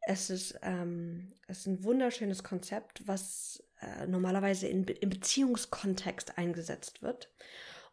Es 0.00 0.30
ist, 0.30 0.58
ähm, 0.62 1.28
es 1.46 1.58
ist 1.60 1.66
ein 1.66 1.84
wunderschönes 1.84 2.42
Konzept, 2.42 3.06
was 3.06 3.62
äh, 3.82 4.06
normalerweise 4.06 4.66
in, 4.66 4.84
im 4.84 5.10
Beziehungskontext 5.10 6.38
eingesetzt 6.38 7.02
wird, 7.02 7.30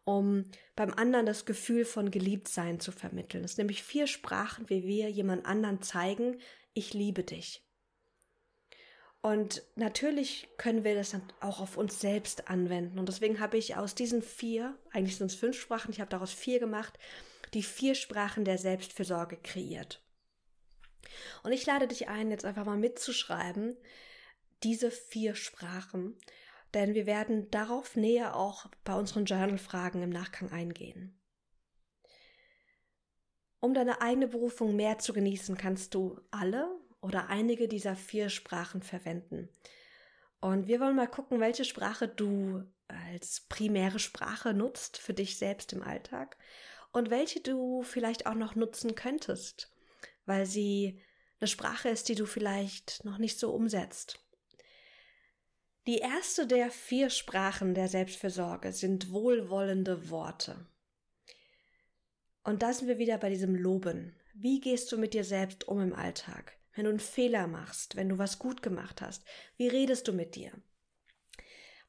um 0.04 0.46
beim 0.74 0.94
anderen 0.94 1.26
das 1.26 1.44
Gefühl 1.44 1.84
von 1.84 2.10
Geliebtsein 2.10 2.80
zu 2.80 2.90
vermitteln. 2.90 3.44
Es 3.44 3.56
sind 3.56 3.64
nämlich 3.66 3.82
vier 3.82 4.06
Sprachen, 4.06 4.70
wie 4.70 4.84
wir 4.84 5.10
jemand 5.10 5.44
anderen 5.44 5.82
zeigen, 5.82 6.40
ich 6.72 6.94
liebe 6.94 7.24
dich. 7.24 7.62
Und 9.22 9.62
natürlich 9.76 10.48
können 10.56 10.82
wir 10.82 10.94
das 10.94 11.10
dann 11.10 11.22
auch 11.40 11.60
auf 11.60 11.76
uns 11.76 12.00
selbst 12.00 12.48
anwenden. 12.48 12.98
Und 12.98 13.08
deswegen 13.08 13.38
habe 13.38 13.58
ich 13.58 13.76
aus 13.76 13.94
diesen 13.94 14.22
vier, 14.22 14.78
eigentlich 14.92 15.18
sind 15.18 15.30
es 15.30 15.36
fünf 15.36 15.60
Sprachen, 15.60 15.90
ich 15.90 16.00
habe 16.00 16.10
daraus 16.10 16.32
vier 16.32 16.58
gemacht, 16.58 16.98
die 17.52 17.62
vier 17.62 17.94
Sprachen 17.94 18.44
der 18.44 18.56
Selbstfürsorge 18.56 19.36
kreiert. 19.36 20.02
Und 21.42 21.52
ich 21.52 21.66
lade 21.66 21.86
dich 21.86 22.08
ein, 22.08 22.30
jetzt 22.30 22.44
einfach 22.44 22.64
mal 22.64 22.78
mitzuschreiben, 22.78 23.76
diese 24.62 24.90
vier 24.90 25.34
Sprachen, 25.34 26.16
denn 26.72 26.94
wir 26.94 27.06
werden 27.06 27.50
darauf 27.50 27.96
näher 27.96 28.36
auch 28.36 28.66
bei 28.84 28.94
unseren 28.94 29.24
Journal-Fragen 29.24 30.02
im 30.02 30.10
Nachgang 30.10 30.50
eingehen. 30.50 31.18
Um 33.58 33.74
deine 33.74 34.00
eigene 34.00 34.28
Berufung 34.28 34.76
mehr 34.76 34.98
zu 34.98 35.12
genießen, 35.12 35.58
kannst 35.58 35.94
du 35.94 36.18
alle 36.30 36.79
oder 37.00 37.28
einige 37.28 37.68
dieser 37.68 37.96
vier 37.96 38.28
Sprachen 38.28 38.82
verwenden. 38.82 39.48
Und 40.40 40.66
wir 40.68 40.80
wollen 40.80 40.96
mal 40.96 41.08
gucken, 41.08 41.40
welche 41.40 41.64
Sprache 41.64 42.08
du 42.08 42.62
als 42.88 43.40
primäre 43.48 43.98
Sprache 43.98 44.54
nutzt 44.54 44.98
für 44.98 45.14
dich 45.14 45.38
selbst 45.38 45.72
im 45.72 45.82
Alltag 45.82 46.36
und 46.92 47.10
welche 47.10 47.40
du 47.40 47.82
vielleicht 47.82 48.26
auch 48.26 48.34
noch 48.34 48.54
nutzen 48.54 48.94
könntest, 48.94 49.70
weil 50.26 50.46
sie 50.46 51.00
eine 51.40 51.48
Sprache 51.48 51.88
ist, 51.88 52.08
die 52.08 52.14
du 52.14 52.26
vielleicht 52.26 53.04
noch 53.04 53.18
nicht 53.18 53.38
so 53.38 53.52
umsetzt. 53.52 54.18
Die 55.86 55.98
erste 55.98 56.46
der 56.46 56.70
vier 56.70 57.10
Sprachen 57.10 57.74
der 57.74 57.88
Selbstfürsorge 57.88 58.72
sind 58.72 59.12
wohlwollende 59.12 60.10
Worte. 60.10 60.66
Und 62.44 62.62
da 62.62 62.72
sind 62.72 62.88
wir 62.88 62.98
wieder 62.98 63.18
bei 63.18 63.30
diesem 63.30 63.54
Loben. 63.54 64.14
Wie 64.34 64.60
gehst 64.60 64.92
du 64.92 64.98
mit 64.98 65.14
dir 65.14 65.24
selbst 65.24 65.66
um 65.68 65.80
im 65.80 65.94
Alltag? 65.94 66.59
Wenn 66.80 66.86
du 66.86 66.90
einen 66.92 67.00
Fehler 67.00 67.46
machst, 67.46 67.94
wenn 67.94 68.08
du 68.08 68.16
was 68.16 68.38
gut 68.38 68.62
gemacht 68.62 69.02
hast, 69.02 69.22
wie 69.58 69.68
redest 69.68 70.08
du 70.08 70.14
mit 70.14 70.34
dir? 70.34 70.50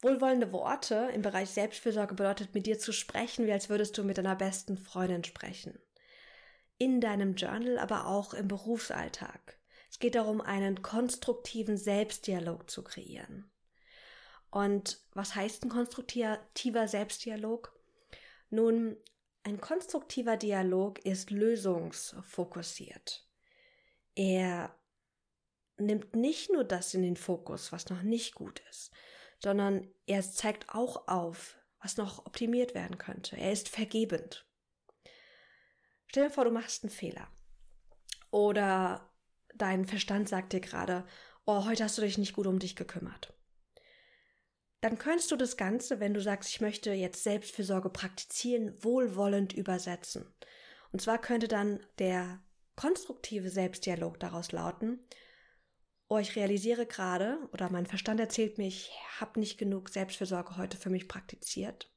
Wohlwollende 0.01 0.51
Worte 0.51 1.09
im 1.13 1.21
Bereich 1.21 1.49
Selbstfürsorge 1.51 2.13
bedeutet, 2.13 2.53
mit 2.53 2.65
dir 2.65 2.77
zu 2.77 2.91
sprechen, 2.91 3.47
wie 3.47 3.53
als 3.53 3.69
würdest 3.69 3.97
du 3.97 4.03
mit 4.03 4.17
deiner 4.17 4.35
besten 4.35 4.77
Freundin 4.77 5.23
sprechen. 5.23 5.79
In 6.77 6.99
deinem 6.99 7.35
Journal, 7.35 7.79
aber 7.79 8.05
auch 8.05 8.33
im 8.33 8.49
Berufsalltag. 8.49 9.57
Es 9.89 9.99
geht 9.99 10.15
darum, 10.15 10.41
einen 10.41 10.81
konstruktiven 10.81 11.77
Selbstdialog 11.77 12.69
zu 12.69 12.83
kreieren. 12.83 13.49
Und 14.49 14.99
was 15.13 15.35
heißt 15.35 15.63
ein 15.63 15.69
konstruktiver 15.69 16.89
Selbstdialog? 16.89 17.73
Nun, 18.49 18.97
ein 19.43 19.61
konstruktiver 19.61 20.35
Dialog 20.35 20.99
ist 21.05 21.31
lösungsfokussiert. 21.31 23.25
Er 24.15 24.75
nimmt 25.81 26.15
nicht 26.15 26.51
nur 26.51 26.63
das 26.63 26.93
in 26.93 27.01
den 27.01 27.17
Fokus, 27.17 27.71
was 27.71 27.89
noch 27.89 28.01
nicht 28.01 28.35
gut 28.35 28.61
ist, 28.69 28.91
sondern 29.39 29.87
er 30.05 30.21
zeigt 30.21 30.69
auch 30.69 31.07
auf, 31.07 31.57
was 31.81 31.97
noch 31.97 32.25
optimiert 32.25 32.75
werden 32.75 32.97
könnte. 32.97 33.37
Er 33.37 33.51
ist 33.51 33.69
vergebend. 33.69 34.45
Stell 36.07 36.27
dir 36.27 36.33
vor, 36.33 36.45
du 36.45 36.51
machst 36.51 36.83
einen 36.83 36.91
Fehler. 36.91 37.27
Oder 38.29 39.09
dein 39.55 39.85
Verstand 39.85 40.29
sagt 40.29 40.53
dir 40.53 40.61
gerade, 40.61 41.05
oh, 41.45 41.65
heute 41.65 41.83
hast 41.83 41.97
du 41.97 42.01
dich 42.01 42.17
nicht 42.17 42.33
gut 42.33 42.47
um 42.47 42.59
dich 42.59 42.75
gekümmert 42.75 43.33
dann 44.81 44.97
könntest 44.97 45.29
du 45.31 45.35
das 45.35 45.57
Ganze, 45.57 45.99
wenn 45.99 46.13
du 46.13 46.21
sagst, 46.21 46.49
ich 46.49 46.59
möchte 46.59 46.91
jetzt 46.91 47.23
Selbstfürsorge 47.23 47.89
praktizieren, 47.89 48.73
wohlwollend 48.83 49.53
übersetzen. 49.53 50.25
Und 50.91 51.01
zwar 51.01 51.19
könnte 51.19 51.47
dann 51.47 51.79
der 51.99 52.41
konstruktive 52.75 53.49
Selbstdialog 53.49 54.19
daraus 54.19 54.51
lauten, 54.51 54.99
oh, 56.11 56.17
ich 56.17 56.35
realisiere 56.35 56.85
gerade 56.85 57.37
oder 57.53 57.71
mein 57.71 57.85
Verstand 57.85 58.19
erzählt 58.19 58.57
mir, 58.57 58.67
ich 58.67 58.91
habe 59.21 59.39
nicht 59.39 59.57
genug 59.57 59.87
Selbstfürsorge 59.87 60.57
heute 60.57 60.75
für 60.75 60.89
mich 60.89 61.07
praktiziert. 61.07 61.89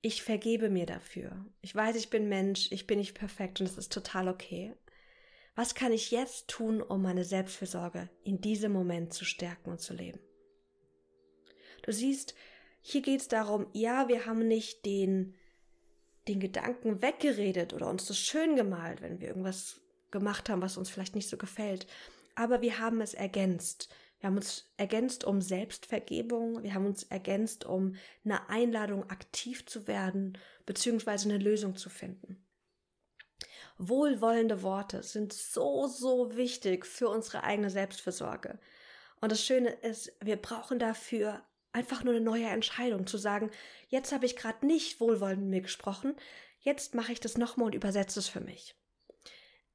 Ich 0.00 0.22
vergebe 0.22 0.70
mir 0.70 0.86
dafür. 0.86 1.44
Ich 1.60 1.74
weiß, 1.74 1.96
ich 1.96 2.08
bin 2.08 2.30
Mensch, 2.30 2.72
ich 2.72 2.86
bin 2.86 2.98
nicht 2.98 3.12
perfekt 3.12 3.60
und 3.60 3.66
es 3.66 3.76
ist 3.76 3.92
total 3.92 4.26
okay. 4.26 4.74
Was 5.54 5.74
kann 5.74 5.92
ich 5.92 6.10
jetzt 6.12 6.48
tun, 6.48 6.80
um 6.80 7.02
meine 7.02 7.24
Selbstfürsorge 7.24 8.08
in 8.24 8.40
diesem 8.40 8.72
Moment 8.72 9.12
zu 9.12 9.26
stärken 9.26 9.68
und 9.68 9.82
zu 9.82 9.92
leben? 9.92 10.20
Du 11.82 11.92
siehst, 11.92 12.34
hier 12.80 13.02
geht 13.02 13.20
es 13.20 13.28
darum, 13.28 13.66
ja, 13.74 14.08
wir 14.08 14.24
haben 14.24 14.48
nicht 14.48 14.86
den, 14.86 15.34
den 16.26 16.40
Gedanken 16.40 17.02
weggeredet 17.02 17.74
oder 17.74 17.90
uns 17.90 18.06
das 18.06 18.18
schön 18.18 18.56
gemalt, 18.56 19.02
wenn 19.02 19.20
wir 19.20 19.28
irgendwas 19.28 19.82
gemacht 20.10 20.48
haben, 20.48 20.62
was 20.62 20.78
uns 20.78 20.88
vielleicht 20.88 21.14
nicht 21.14 21.28
so 21.28 21.36
gefällt. 21.36 21.86
Aber 22.38 22.62
wir 22.62 22.78
haben 22.78 23.00
es 23.00 23.14
ergänzt. 23.14 23.88
Wir 24.20 24.28
haben 24.28 24.36
uns 24.36 24.70
ergänzt 24.76 25.24
um 25.24 25.42
Selbstvergebung, 25.42 26.62
wir 26.62 26.72
haben 26.72 26.86
uns 26.86 27.02
ergänzt 27.02 27.64
um 27.64 27.96
eine 28.24 28.48
Einladung 28.48 29.10
aktiv 29.10 29.66
zu 29.66 29.88
werden, 29.88 30.38
beziehungsweise 30.64 31.28
eine 31.28 31.42
Lösung 31.42 31.74
zu 31.74 31.90
finden. 31.90 32.40
Wohlwollende 33.76 34.62
Worte 34.62 35.02
sind 35.02 35.32
so, 35.32 35.88
so 35.88 36.36
wichtig 36.36 36.86
für 36.86 37.08
unsere 37.08 37.42
eigene 37.42 37.70
Selbstversorge. 37.70 38.60
Und 39.20 39.32
das 39.32 39.44
Schöne 39.44 39.70
ist, 39.70 40.12
wir 40.20 40.36
brauchen 40.36 40.78
dafür 40.78 41.42
einfach 41.72 42.04
nur 42.04 42.14
eine 42.14 42.24
neue 42.24 42.46
Entscheidung 42.46 43.08
zu 43.08 43.18
sagen, 43.18 43.50
jetzt 43.88 44.12
habe 44.12 44.26
ich 44.26 44.36
gerade 44.36 44.64
nicht 44.64 45.00
wohlwollend 45.00 45.42
mit 45.42 45.50
mir 45.50 45.62
gesprochen, 45.62 46.14
jetzt 46.60 46.94
mache 46.94 47.10
ich 47.10 47.18
das 47.18 47.36
nochmal 47.36 47.66
und 47.66 47.74
übersetze 47.74 48.20
es 48.20 48.28
für 48.28 48.40
mich. 48.40 48.77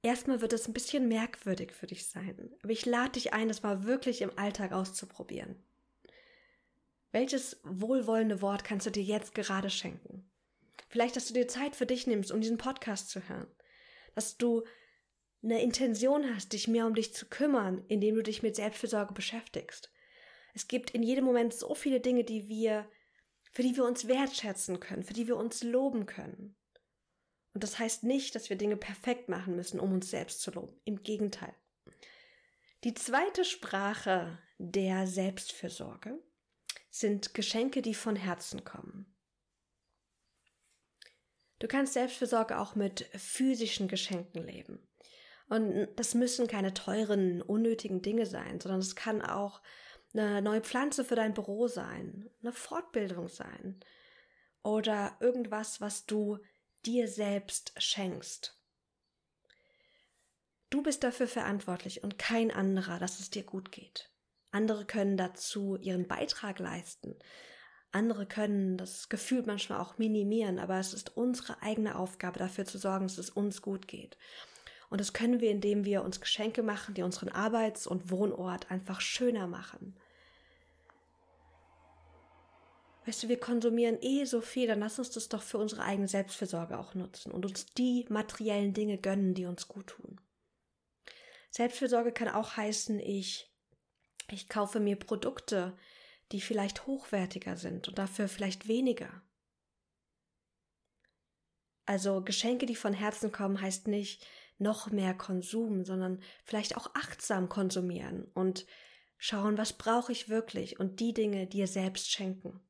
Erstmal 0.04 0.42
wird 0.42 0.52
es 0.52 0.68
ein 0.68 0.74
bisschen 0.74 1.08
merkwürdig 1.08 1.72
für 1.72 1.88
dich 1.88 2.08
sein, 2.08 2.52
aber 2.62 2.74
ich 2.74 2.86
lade 2.86 3.14
dich 3.14 3.32
ein, 3.32 3.48
das 3.48 3.64
mal 3.64 3.86
wirklich 3.86 4.22
im 4.22 4.38
Alltag 4.38 4.74
auszuprobieren. 4.74 5.64
Welches 7.14 7.62
wohlwollende 7.64 8.42
Wort 8.42 8.66
kannst 8.66 8.86
du 8.86 8.92
dir 8.92 9.04
jetzt 9.04 9.34
gerade 9.34 9.70
schenken? 9.70 10.30
Vielleicht, 10.90 11.16
dass 11.16 11.28
du 11.28 11.34
dir 11.34 11.48
Zeit 11.48 11.76
für 11.76 11.86
dich 11.86 12.06
nimmst, 12.06 12.34
um 12.34 12.42
diesen 12.42 12.58
Podcast 12.58 13.10
zu 13.10 13.28
hören. 13.30 13.48
Dass 14.14 14.38
du 14.38 14.64
eine 15.42 15.62
Intention 15.62 16.36
hast, 16.36 16.52
dich 16.52 16.68
mehr 16.68 16.86
um 16.86 16.96
dich 16.96 17.14
zu 17.14 17.28
kümmern, 17.28 17.86
indem 17.88 18.16
du 18.16 18.24
dich 18.24 18.44
mit 18.44 18.58
Selbstfürsorge 18.58 19.14
beschäftigst. 19.14 19.90
Es 20.54 20.68
gibt 20.68 20.92
in 20.92 21.02
jedem 21.02 21.24
Moment 21.24 21.54
so 21.54 21.76
viele 21.76 22.02
Dinge, 22.02 22.26
die 22.26 22.50
wir, 22.50 22.90
für 23.52 23.64
die 23.64 23.76
wir 23.78 23.86
uns 23.86 24.08
wertschätzen 24.08 24.82
können, 24.82 25.04
für 25.04 25.14
die 25.14 25.28
wir 25.28 25.38
uns 25.38 25.64
loben 25.64 26.06
können. 26.06 26.58
Und 27.54 27.64
das 27.64 27.78
heißt 27.78 28.04
nicht, 28.04 28.36
dass 28.36 28.50
wir 28.50 28.58
Dinge 28.58 28.78
perfekt 28.78 29.30
machen 29.30 29.56
müssen, 29.56 29.80
um 29.80 29.94
uns 29.94 30.10
selbst 30.10 30.42
zu 30.42 30.52
loben. 30.52 30.76
Im 30.86 31.04
Gegenteil. 31.04 31.54
Die 32.84 32.94
zweite 32.94 33.46
Sprache 33.46 34.40
der 34.58 35.08
Selbstfürsorge 35.08 36.20
sind 36.90 37.34
Geschenke, 37.34 37.82
die 37.82 37.94
von 37.94 38.16
Herzen 38.16 38.64
kommen. 38.64 39.16
Du 41.60 41.68
kannst 41.68 41.94
Selbstfürsorge 41.94 42.60
auch 42.60 42.76
mit 42.76 43.04
physischen 43.16 43.88
Geschenken 43.88 44.44
leben. 44.44 44.86
Und 45.48 45.88
das 45.96 46.14
müssen 46.14 46.48
keine 46.48 46.74
teuren, 46.74 47.42
unnötigen 47.42 48.02
Dinge 48.02 48.26
sein, 48.26 48.60
sondern 48.60 48.82
es 48.82 48.96
kann 48.96 49.22
auch 49.22 49.62
eine 50.14 50.42
neue 50.42 50.62
Pflanze 50.62 51.06
für 51.06 51.16
dein 51.16 51.34
Büro 51.34 51.68
sein, 51.68 52.30
eine 52.42 52.52
Fortbildung 52.52 53.28
sein 53.28 53.80
oder 54.64 55.18
irgendwas, 55.20 55.82
was 55.82 56.06
du 56.06 56.40
dir 56.86 57.08
selbst 57.08 57.74
schenkst. 57.78 58.58
Du 60.70 60.82
bist 60.82 61.04
dafür 61.04 61.28
verantwortlich 61.28 62.04
und 62.04 62.18
kein 62.18 62.52
anderer, 62.52 63.00
dass 63.00 63.20
es 63.20 63.30
dir 63.30 63.44
gut 63.44 63.72
geht. 63.72 64.10
Andere 64.52 64.86
können 64.86 65.18
dazu 65.18 65.78
ihren 65.78 66.08
Beitrag 66.08 66.60
leisten. 66.60 67.16
Andere 67.92 68.26
können 68.26 68.78
das 68.78 69.08
Gefühl 69.08 69.44
manchmal 69.46 69.80
auch 69.80 70.00
minimieren, 70.00 70.58
aber 70.58 70.80
es 70.80 70.94
ist 70.94 71.16
unsere 71.16 71.62
eigene 71.62 71.96
Aufgabe, 71.96 72.40
dafür 72.40 72.66
zu 72.66 72.80
sorgen, 72.80 73.06
dass 73.06 73.20
es 73.20 73.30
uns 73.30 73.62
gut 73.62 73.88
geht. 73.88 74.18
Und 74.90 75.00
das 75.00 75.14
können 75.14 75.42
wir, 75.42 75.52
indem 75.52 75.86
wir 75.86 76.04
uns 76.04 76.22
Geschenke 76.22 76.64
machen, 76.64 76.96
die 76.96 77.04
unseren 77.04 77.30
Arbeits- 77.30 77.88
und 77.88 78.10
Wohnort 78.10 78.72
einfach 78.72 79.00
schöner 79.00 79.48
machen. 79.48 79.96
Weißt 83.06 83.24
du, 83.24 83.30
wir 83.30 83.40
konsumieren 83.40 83.98
eh 84.02 84.26
so 84.26 84.42
viel, 84.42 84.68
dann 84.68 84.80
lass 84.80 85.00
uns 85.00 85.12
das 85.12 85.30
doch 85.30 85.42
für 85.42 85.58
unsere 85.58 85.84
eigene 85.84 86.08
Selbstfürsorge 86.08 86.78
auch 86.78 86.94
nutzen 86.94 87.32
und 87.32 87.46
uns 87.46 87.66
die 87.66 88.06
materiellen 88.10 88.74
Dinge 88.74 88.98
gönnen, 88.98 89.34
die 89.34 89.46
uns 89.46 89.68
gut 89.68 89.88
tun. 89.88 90.20
Selbstfürsorge 91.52 92.12
kann 92.12 92.30
auch 92.30 92.58
heißen, 92.58 93.00
ich, 93.00 93.52
ich 94.32 94.50
kaufe 94.50 94.80
mir 94.80 94.96
Produkte, 94.96 95.78
die 96.32 96.42
vielleicht 96.42 96.88
hochwertiger 96.88 97.58
sind 97.58 97.88
und 97.88 97.98
dafür 97.98 98.28
vielleicht 98.28 98.68
weniger. 98.68 99.22
Also 101.86 102.22
Geschenke, 102.22 102.66
die 102.66 102.76
von 102.76 102.94
Herzen 102.94 103.32
kommen, 103.32 103.62
heißt 103.62 103.88
nicht 103.88 104.26
noch 104.58 104.90
mehr 104.92 105.14
Konsum, 105.14 105.84
sondern 105.84 106.22
vielleicht 106.46 106.78
auch 106.78 106.96
achtsam 106.96 107.50
konsumieren 107.50 108.26
und 108.34 108.66
schauen, 109.18 109.58
was 109.58 109.74
brauche 109.74 110.12
ich 110.12 110.30
wirklich 110.30 110.80
und 110.80 111.00
die 111.00 111.14
Dinge 111.14 111.48
dir 111.48 111.68
selbst 111.68 112.10
schenken. 112.10 112.62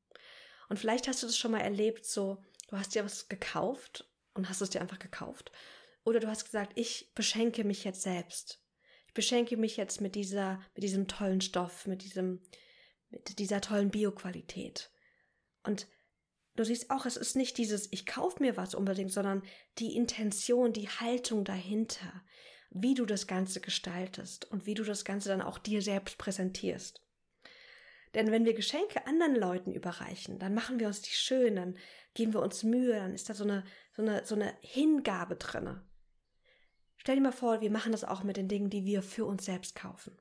Und 0.68 0.78
vielleicht 0.78 1.08
hast 1.08 1.22
du 1.22 1.26
das 1.26 1.38
schon 1.38 1.52
mal 1.52 1.60
erlebt, 1.60 2.04
so 2.04 2.42
du 2.68 2.78
hast 2.78 2.94
dir 2.94 3.04
was 3.04 3.28
gekauft 3.28 4.08
und 4.34 4.48
hast 4.48 4.60
es 4.60 4.70
dir 4.70 4.80
einfach 4.80 4.98
gekauft. 4.98 5.52
Oder 6.04 6.20
du 6.20 6.28
hast 6.28 6.44
gesagt, 6.44 6.72
ich 6.74 7.12
beschenke 7.14 7.64
mich 7.64 7.84
jetzt 7.84 8.02
selbst. 8.02 8.60
Ich 9.06 9.14
beschenke 9.14 9.56
mich 9.56 9.76
jetzt 9.76 10.00
mit 10.00 10.14
dieser, 10.14 10.60
mit 10.74 10.82
diesem 10.82 11.08
tollen 11.08 11.40
Stoff, 11.40 11.86
mit 11.86 12.02
diesem, 12.02 12.42
mit 13.10 13.38
dieser 13.38 13.60
tollen 13.60 13.90
Bioqualität. 13.90 14.90
Und 15.62 15.86
du 16.56 16.64
siehst 16.64 16.90
auch, 16.90 17.06
es 17.06 17.16
ist 17.16 17.36
nicht 17.36 17.56
dieses, 17.58 17.88
ich 17.92 18.06
kaufe 18.06 18.42
mir 18.42 18.56
was 18.56 18.74
unbedingt, 18.74 19.12
sondern 19.12 19.42
die 19.78 19.96
Intention, 19.96 20.72
die 20.72 20.88
Haltung 20.88 21.44
dahinter, 21.44 22.22
wie 22.70 22.94
du 22.94 23.06
das 23.06 23.26
Ganze 23.26 23.60
gestaltest 23.60 24.50
und 24.50 24.66
wie 24.66 24.74
du 24.74 24.82
das 24.82 25.04
Ganze 25.04 25.28
dann 25.28 25.42
auch 25.42 25.58
dir 25.58 25.80
selbst 25.80 26.18
präsentierst. 26.18 27.03
Denn 28.14 28.30
wenn 28.30 28.44
wir 28.44 28.54
Geschenke 28.54 29.06
anderen 29.06 29.34
Leuten 29.34 29.72
überreichen, 29.72 30.38
dann 30.38 30.54
machen 30.54 30.78
wir 30.78 30.86
uns 30.86 31.02
die 31.02 31.10
schön, 31.10 31.56
dann 31.56 31.76
geben 32.14 32.32
wir 32.32 32.42
uns 32.42 32.62
Mühe, 32.62 32.94
dann 32.94 33.12
ist 33.12 33.28
da 33.28 33.34
so 33.34 33.44
eine, 33.44 33.64
so 33.92 34.02
eine, 34.02 34.24
so 34.24 34.34
eine 34.34 34.56
Hingabe 34.60 35.36
drinne. 35.36 35.84
Stell 36.96 37.16
dir 37.16 37.22
mal 37.22 37.32
vor, 37.32 37.60
wir 37.60 37.70
machen 37.70 37.92
das 37.92 38.04
auch 38.04 38.22
mit 38.22 38.36
den 38.36 38.48
Dingen, 38.48 38.70
die 38.70 38.84
wir 38.84 39.02
für 39.02 39.26
uns 39.26 39.44
selbst 39.44 39.74
kaufen. 39.74 40.16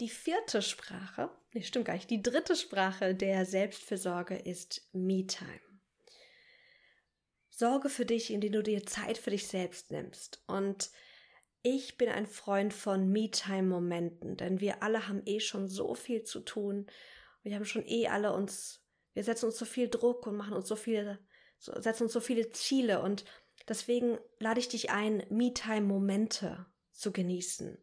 Die 0.00 0.08
vierte 0.08 0.62
Sprache, 0.62 1.30
nee, 1.52 1.62
stimmt 1.62 1.84
gar 1.84 1.94
nicht, 1.94 2.08
die 2.08 2.22
dritte 2.22 2.56
Sprache 2.56 3.14
der 3.14 3.44
Selbstfürsorge 3.44 4.34
ist 4.34 4.88
Me-Time. 4.92 5.60
Sorge 7.50 7.90
für 7.90 8.06
dich, 8.06 8.32
indem 8.32 8.52
du 8.52 8.62
dir 8.62 8.86
Zeit 8.86 9.18
für 9.18 9.30
dich 9.30 9.46
selbst 9.46 9.90
nimmst. 9.90 10.42
Und 10.46 10.90
ich 11.62 11.98
bin 11.98 12.08
ein 12.08 12.26
Freund 12.26 12.72
von 12.72 13.10
Me-Time-Momenten, 13.10 14.36
denn 14.36 14.60
wir 14.60 14.82
alle 14.82 15.08
haben 15.08 15.22
eh 15.26 15.40
schon 15.40 15.68
so 15.68 15.94
viel 15.94 16.22
zu 16.22 16.40
tun. 16.40 16.86
Wir 17.42 17.54
haben 17.54 17.64
schon 17.64 17.86
eh 17.86 18.08
alle 18.08 18.32
uns, 18.32 18.84
wir 19.12 19.24
setzen 19.24 19.46
uns 19.46 19.58
so 19.58 19.64
viel 19.64 19.88
Druck 19.88 20.26
und 20.26 20.36
machen 20.36 20.54
uns 20.54 20.68
so 20.68 20.76
viele, 20.76 21.18
setzen 21.58 22.04
uns 22.04 22.12
so 22.12 22.20
viele 22.20 22.50
Ziele 22.50 23.02
und 23.02 23.24
deswegen 23.68 24.18
lade 24.38 24.60
ich 24.60 24.68
dich 24.68 24.90
ein, 24.90 25.24
Me-Time-Momente 25.28 26.66
zu 26.92 27.12
genießen 27.12 27.78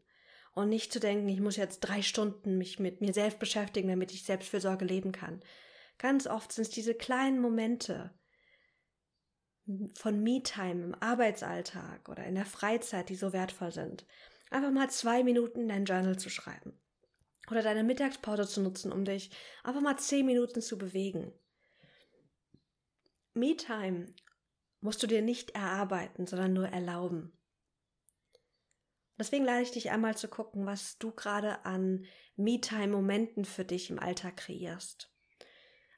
und 0.53 0.69
nicht 0.69 0.91
zu 0.91 0.99
denken, 0.99 1.29
ich 1.29 1.39
muss 1.39 1.55
jetzt 1.55 1.81
drei 1.81 2.01
Stunden 2.01 2.57
mich 2.57 2.79
mit 2.79 2.99
mir 2.99 3.13
selbst 3.13 3.37
beschäftigen, 3.37 3.89
damit 3.89 4.11
ich 4.11 4.23
Selbstfürsorge 4.23 4.85
leben 4.85 5.11
kann. 5.11 5.41
Ganz 5.99 6.25
oft 6.25 6.51
sind 6.51 6.63
es 6.63 6.69
diese 6.71 6.95
kleinen 6.95 7.39
Momente 7.39 8.16
von 9.95 10.23
Me-Time 10.23 10.83
im 10.83 10.95
Arbeitsalltag 11.01 12.07
oder 12.09 12.25
in 12.25 12.35
der 12.35 12.45
Freizeit, 12.45 13.09
die 13.09 13.15
so 13.15 13.33
wertvoll 13.33 13.71
sind. 13.71 14.05
Einfach 14.49 14.71
mal 14.71 14.89
zwei 14.89 15.23
Minuten 15.23 15.61
in 15.61 15.69
dein 15.69 15.85
Journal 15.85 16.17
zu 16.17 16.29
schreiben. 16.29 16.79
Oder 17.49 17.61
deine 17.61 17.83
Mittagspause 17.83 18.47
zu 18.47 18.61
nutzen, 18.61 18.91
um 18.91 19.05
dich 19.05 19.31
einfach 19.63 19.81
mal 19.81 19.97
zehn 19.97 20.25
Minuten 20.25 20.61
zu 20.61 20.77
bewegen. 20.77 21.33
Me-Time 23.33 24.13
musst 24.81 25.03
du 25.03 25.07
dir 25.07 25.21
nicht 25.21 25.51
erarbeiten, 25.51 26.27
sondern 26.27 26.53
nur 26.53 26.67
erlauben. 26.67 27.37
Deswegen 29.19 29.45
lade 29.45 29.63
ich 29.63 29.71
dich 29.71 29.89
einmal 29.91 30.15
zu 30.15 30.27
gucken, 30.27 30.65
was 30.65 30.97
du 30.97 31.11
gerade 31.11 31.65
an 31.65 32.05
Me-Time-Momenten 32.35 33.45
für 33.45 33.65
dich 33.65 33.89
im 33.89 33.99
Alltag 33.99 34.37
kreierst. 34.37 35.11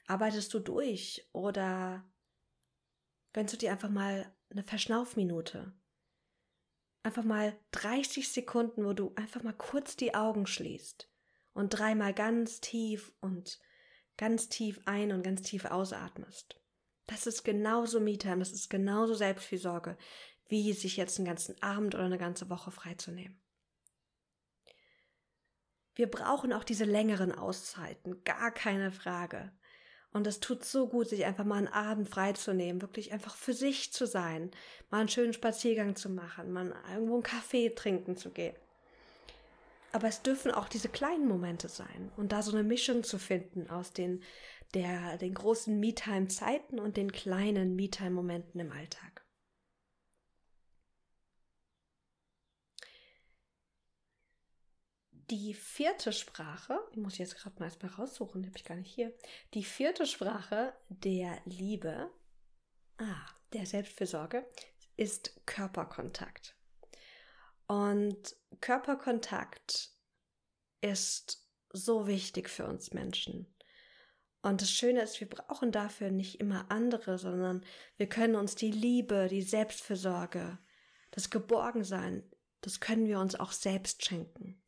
Arbeitest 0.08 0.54
du 0.54 0.60
durch 0.60 1.30
oder 1.34 2.10
gönnst 3.40 3.54
du 3.54 3.58
dir 3.58 3.72
einfach 3.72 3.90
mal 3.90 4.30
eine 4.50 4.64
Verschnaufminute? 4.64 5.72
Einfach 7.04 7.24
mal 7.24 7.58
30 7.72 8.30
Sekunden, 8.30 8.84
wo 8.84 8.92
du 8.92 9.14
einfach 9.16 9.44
mal 9.44 9.54
kurz 9.54 9.96
die 9.96 10.14
Augen 10.14 10.46
schließt 10.46 11.10
und 11.54 11.70
dreimal 11.70 12.14
ganz 12.14 12.60
tief 12.60 13.14
und 13.22 13.58
ganz 14.18 14.50
tief 14.50 14.82
ein 14.84 15.14
und 15.14 15.24
ganz 15.24 15.42
tief 15.42 15.64
ausatmest. 15.64 16.60
Das 17.08 17.28
ist 17.28 17.44
genauso 17.44 18.02
Me-Time, 18.02 18.40
das 18.40 18.52
ist 18.52 18.70
genauso 18.70 19.14
Selbstfürsorge, 19.14 19.98
wie 20.50 20.74
sich 20.74 20.98
jetzt 20.98 21.18
einen 21.18 21.26
ganzen 21.26 21.64
Abend 21.64 21.96
oder 21.96 22.04
eine 22.04 22.18
ganze 22.18 22.50
Woche 22.50 22.72
freizunehmen. 22.72 23.42
Wir 25.96 26.12
brauchen 26.12 26.52
auch 26.52 26.66
diese 26.66 26.84
längeren 26.84 27.32
Auszeiten, 27.32 28.22
gar 28.26 28.52
keine 28.52 28.92
Frage. 28.92 29.54
Und 30.12 30.26
es 30.26 30.40
tut 30.40 30.66
so 30.66 30.88
gut, 30.88 31.08
sich 31.08 31.26
einfach 31.26 31.46
mal 31.46 31.58
einen 31.58 31.68
Abend 31.68 32.10
freizunehmen, 32.10 32.82
wirklich 32.82 33.12
einfach 33.12 33.36
für 33.36 33.54
sich 33.54 33.94
zu 33.94 34.08
sein, 34.08 34.50
mal 34.90 35.02
einen 35.02 35.10
schönen 35.10 35.34
Spaziergang 35.34 35.96
zu 35.96 36.10
machen, 36.10 36.52
mal 36.52 36.74
irgendwo 36.92 37.16
einen 37.16 37.24
Kaffee 37.24 37.70
trinken 37.70 38.18
zu 38.18 38.32
gehen. 38.32 38.56
Aber 39.92 40.08
es 40.08 40.22
dürfen 40.22 40.52
auch 40.52 40.68
diese 40.68 40.90
kleinen 40.90 41.28
Momente 41.28 41.68
sein 41.68 42.12
und 42.18 42.32
da 42.32 42.42
so 42.42 42.52
eine 42.52 42.64
Mischung 42.64 43.04
zu 43.04 43.18
finden 43.18 43.70
aus 43.70 43.92
den, 43.94 44.22
der, 44.74 45.18
den 45.18 45.34
großen 45.34 45.80
Me-Time-Zeiten 45.80 46.80
und 46.80 46.98
den 46.98 47.12
kleinen 47.12 47.76
Me-Time-Momenten 47.76 48.60
im 48.60 48.72
Alltag. 48.72 49.24
Die 55.30 55.54
vierte 55.54 56.12
Sprache, 56.12 56.80
die 56.96 57.00
muss 57.00 57.14
ich 57.14 57.20
jetzt 57.20 57.38
gerade 57.38 57.56
mal 57.60 57.66
erstmal 57.66 57.92
raussuchen, 57.92 58.42
die 58.42 58.48
habe 58.48 58.58
ich 58.58 58.66
gar 58.66 58.76
nicht 58.76 58.92
hier. 58.92 59.14
Die 59.54 59.64
vierte 59.64 60.08
Sprache 60.08 60.74
der 60.90 61.40
Liebe, 61.46 62.10
ah, 62.98 63.26
der 63.54 63.68
Selbstfürsorge, 63.68 64.46
ist 64.98 65.46
Körperkontakt. 65.46 66.56
Und 67.68 68.36
Körperkontakt 68.60 69.92
ist 70.82 71.48
so 71.72 72.08
wichtig 72.08 72.50
für 72.50 72.66
uns 72.66 72.94
Menschen. 72.94 73.56
Und 74.42 74.62
das 74.62 74.72
Schöne 74.72 75.02
ist, 75.04 75.20
wir 75.20 75.30
brauchen 75.30 75.72
dafür 75.72 76.10
nicht 76.10 76.40
immer 76.40 76.72
andere, 76.72 77.20
sondern 77.20 77.64
wir 77.98 78.08
können 78.08 78.36
uns 78.36 78.56
die 78.56 78.72
Liebe, 78.72 79.28
die 79.30 79.44
Selbstfürsorge, 79.44 80.58
das 81.12 81.30
Geborgensein, 81.30 82.24
das 82.62 82.80
können 82.80 83.06
wir 83.06 83.20
uns 83.20 83.36
auch 83.36 83.52
selbst 83.52 84.06
schenken. 84.06 84.62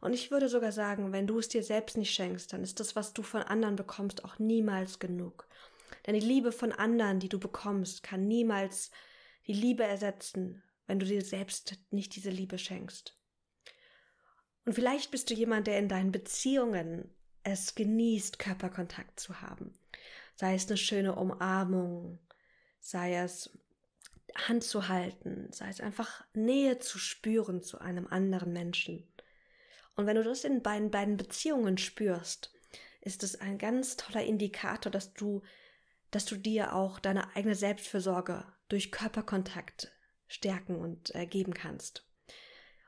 Und 0.00 0.14
ich 0.14 0.30
würde 0.30 0.48
sogar 0.48 0.72
sagen, 0.72 1.12
wenn 1.12 1.26
du 1.26 1.38
es 1.38 1.48
dir 1.48 1.62
selbst 1.62 1.96
nicht 1.96 2.14
schenkst, 2.14 2.52
dann 2.52 2.62
ist 2.62 2.80
das, 2.80 2.96
was 2.96 3.12
du 3.12 3.22
von 3.22 3.42
anderen 3.42 3.76
bekommst, 3.76 4.24
auch 4.24 4.38
niemals 4.38 4.98
genug. 4.98 5.46
Denn 6.06 6.14
die 6.14 6.20
Liebe 6.20 6.52
von 6.52 6.72
anderen, 6.72 7.20
die 7.20 7.28
du 7.28 7.38
bekommst, 7.38 8.02
kann 8.02 8.26
niemals 8.26 8.90
die 9.46 9.52
Liebe 9.52 9.84
ersetzen, 9.84 10.62
wenn 10.86 10.98
du 10.98 11.06
dir 11.06 11.22
selbst 11.22 11.78
nicht 11.90 12.16
diese 12.16 12.30
Liebe 12.30 12.58
schenkst. 12.58 13.16
Und 14.64 14.74
vielleicht 14.74 15.10
bist 15.10 15.30
du 15.30 15.34
jemand, 15.34 15.66
der 15.66 15.78
in 15.78 15.88
deinen 15.88 16.12
Beziehungen 16.12 17.10
es 17.42 17.74
genießt, 17.74 18.38
Körperkontakt 18.38 19.18
zu 19.18 19.40
haben. 19.40 19.72
Sei 20.36 20.54
es 20.54 20.68
eine 20.68 20.76
schöne 20.76 21.14
Umarmung, 21.14 22.18
sei 22.80 23.16
es 23.16 23.50
Hand 24.34 24.64
zu 24.64 24.88
halten, 24.88 25.48
sei 25.52 25.68
es 25.68 25.80
einfach 25.80 26.24
Nähe 26.34 26.78
zu 26.78 26.98
spüren 26.98 27.62
zu 27.62 27.78
einem 27.78 28.06
anderen 28.06 28.52
Menschen. 28.52 29.06
Und 30.00 30.06
wenn 30.06 30.16
du 30.16 30.24
das 30.24 30.44
in 30.44 30.62
beiden, 30.62 30.90
beiden 30.90 31.18
Beziehungen 31.18 31.76
spürst, 31.76 32.54
ist 33.02 33.22
es 33.22 33.38
ein 33.38 33.58
ganz 33.58 33.98
toller 33.98 34.24
Indikator, 34.24 34.90
dass 34.90 35.12
du, 35.12 35.42
dass 36.10 36.24
du 36.24 36.36
dir 36.36 36.74
auch 36.74 36.98
deine 37.00 37.36
eigene 37.36 37.54
Selbstfürsorge 37.54 38.46
durch 38.70 38.92
Körperkontakt 38.92 39.92
stärken 40.26 40.76
und 40.76 41.14
äh, 41.14 41.26
geben 41.26 41.52
kannst. 41.52 42.08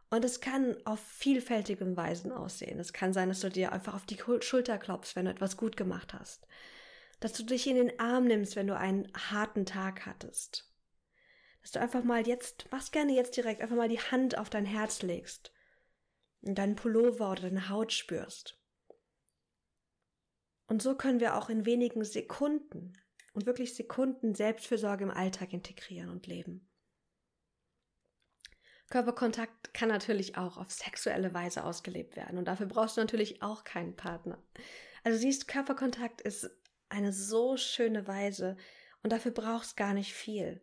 Und 0.08 0.24
es 0.24 0.40
kann 0.40 0.74
auf 0.86 1.00
vielfältigen 1.00 1.98
Weisen 1.98 2.32
aussehen. 2.32 2.80
Es 2.80 2.94
kann 2.94 3.12
sein, 3.12 3.28
dass 3.28 3.40
du 3.40 3.50
dir 3.50 3.72
einfach 3.72 3.92
auf 3.92 4.06
die 4.06 4.18
Schulter 4.40 4.78
klopfst, 4.78 5.14
wenn 5.14 5.26
du 5.26 5.32
etwas 5.32 5.58
gut 5.58 5.76
gemacht 5.76 6.14
hast. 6.14 6.46
Dass 7.20 7.34
du 7.34 7.42
dich 7.42 7.66
in 7.66 7.76
den 7.76 8.00
Arm 8.00 8.24
nimmst, 8.24 8.56
wenn 8.56 8.68
du 8.68 8.76
einen 8.76 9.12
harten 9.14 9.66
Tag 9.66 10.06
hattest. 10.06 10.72
Dass 11.60 11.72
du 11.72 11.80
einfach 11.80 12.04
mal 12.04 12.26
jetzt, 12.26 12.72
machst 12.72 12.90
gerne 12.90 13.12
jetzt 13.12 13.36
direkt, 13.36 13.60
einfach 13.60 13.76
mal 13.76 13.90
die 13.90 14.00
Hand 14.00 14.38
auf 14.38 14.48
dein 14.48 14.64
Herz 14.64 15.02
legst 15.02 15.52
und 16.42 16.56
deinen 16.56 16.76
Pullover 16.76 17.30
oder 17.30 17.42
deine 17.42 17.68
Haut 17.68 17.92
spürst. 17.92 18.58
Und 20.66 20.82
so 20.82 20.96
können 20.96 21.20
wir 21.20 21.36
auch 21.36 21.48
in 21.48 21.66
wenigen 21.66 22.04
Sekunden 22.04 22.92
und 23.32 23.46
wirklich 23.46 23.74
Sekunden 23.74 24.34
Selbstfürsorge 24.34 25.04
im 25.04 25.10
Alltag 25.10 25.52
integrieren 25.52 26.10
und 26.10 26.26
leben. 26.26 26.68
Körperkontakt 28.90 29.72
kann 29.72 29.88
natürlich 29.88 30.36
auch 30.36 30.58
auf 30.58 30.70
sexuelle 30.70 31.32
Weise 31.32 31.64
ausgelebt 31.64 32.14
werden 32.16 32.36
und 32.36 32.46
dafür 32.46 32.66
brauchst 32.66 32.96
du 32.96 33.00
natürlich 33.00 33.42
auch 33.42 33.64
keinen 33.64 33.96
Partner. 33.96 34.42
Also 35.02 35.18
siehst, 35.18 35.48
Körperkontakt 35.48 36.20
ist 36.20 36.50
eine 36.90 37.12
so 37.12 37.56
schöne 37.56 38.06
Weise 38.06 38.56
und 39.02 39.10
dafür 39.12 39.32
brauchst 39.32 39.76
gar 39.76 39.94
nicht 39.94 40.12
viel. 40.12 40.62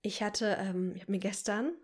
Ich 0.00 0.22
hatte, 0.22 0.56
ähm, 0.58 0.94
ich 0.94 1.02
habe 1.02 1.12
mir 1.12 1.18
gestern, 1.18 1.76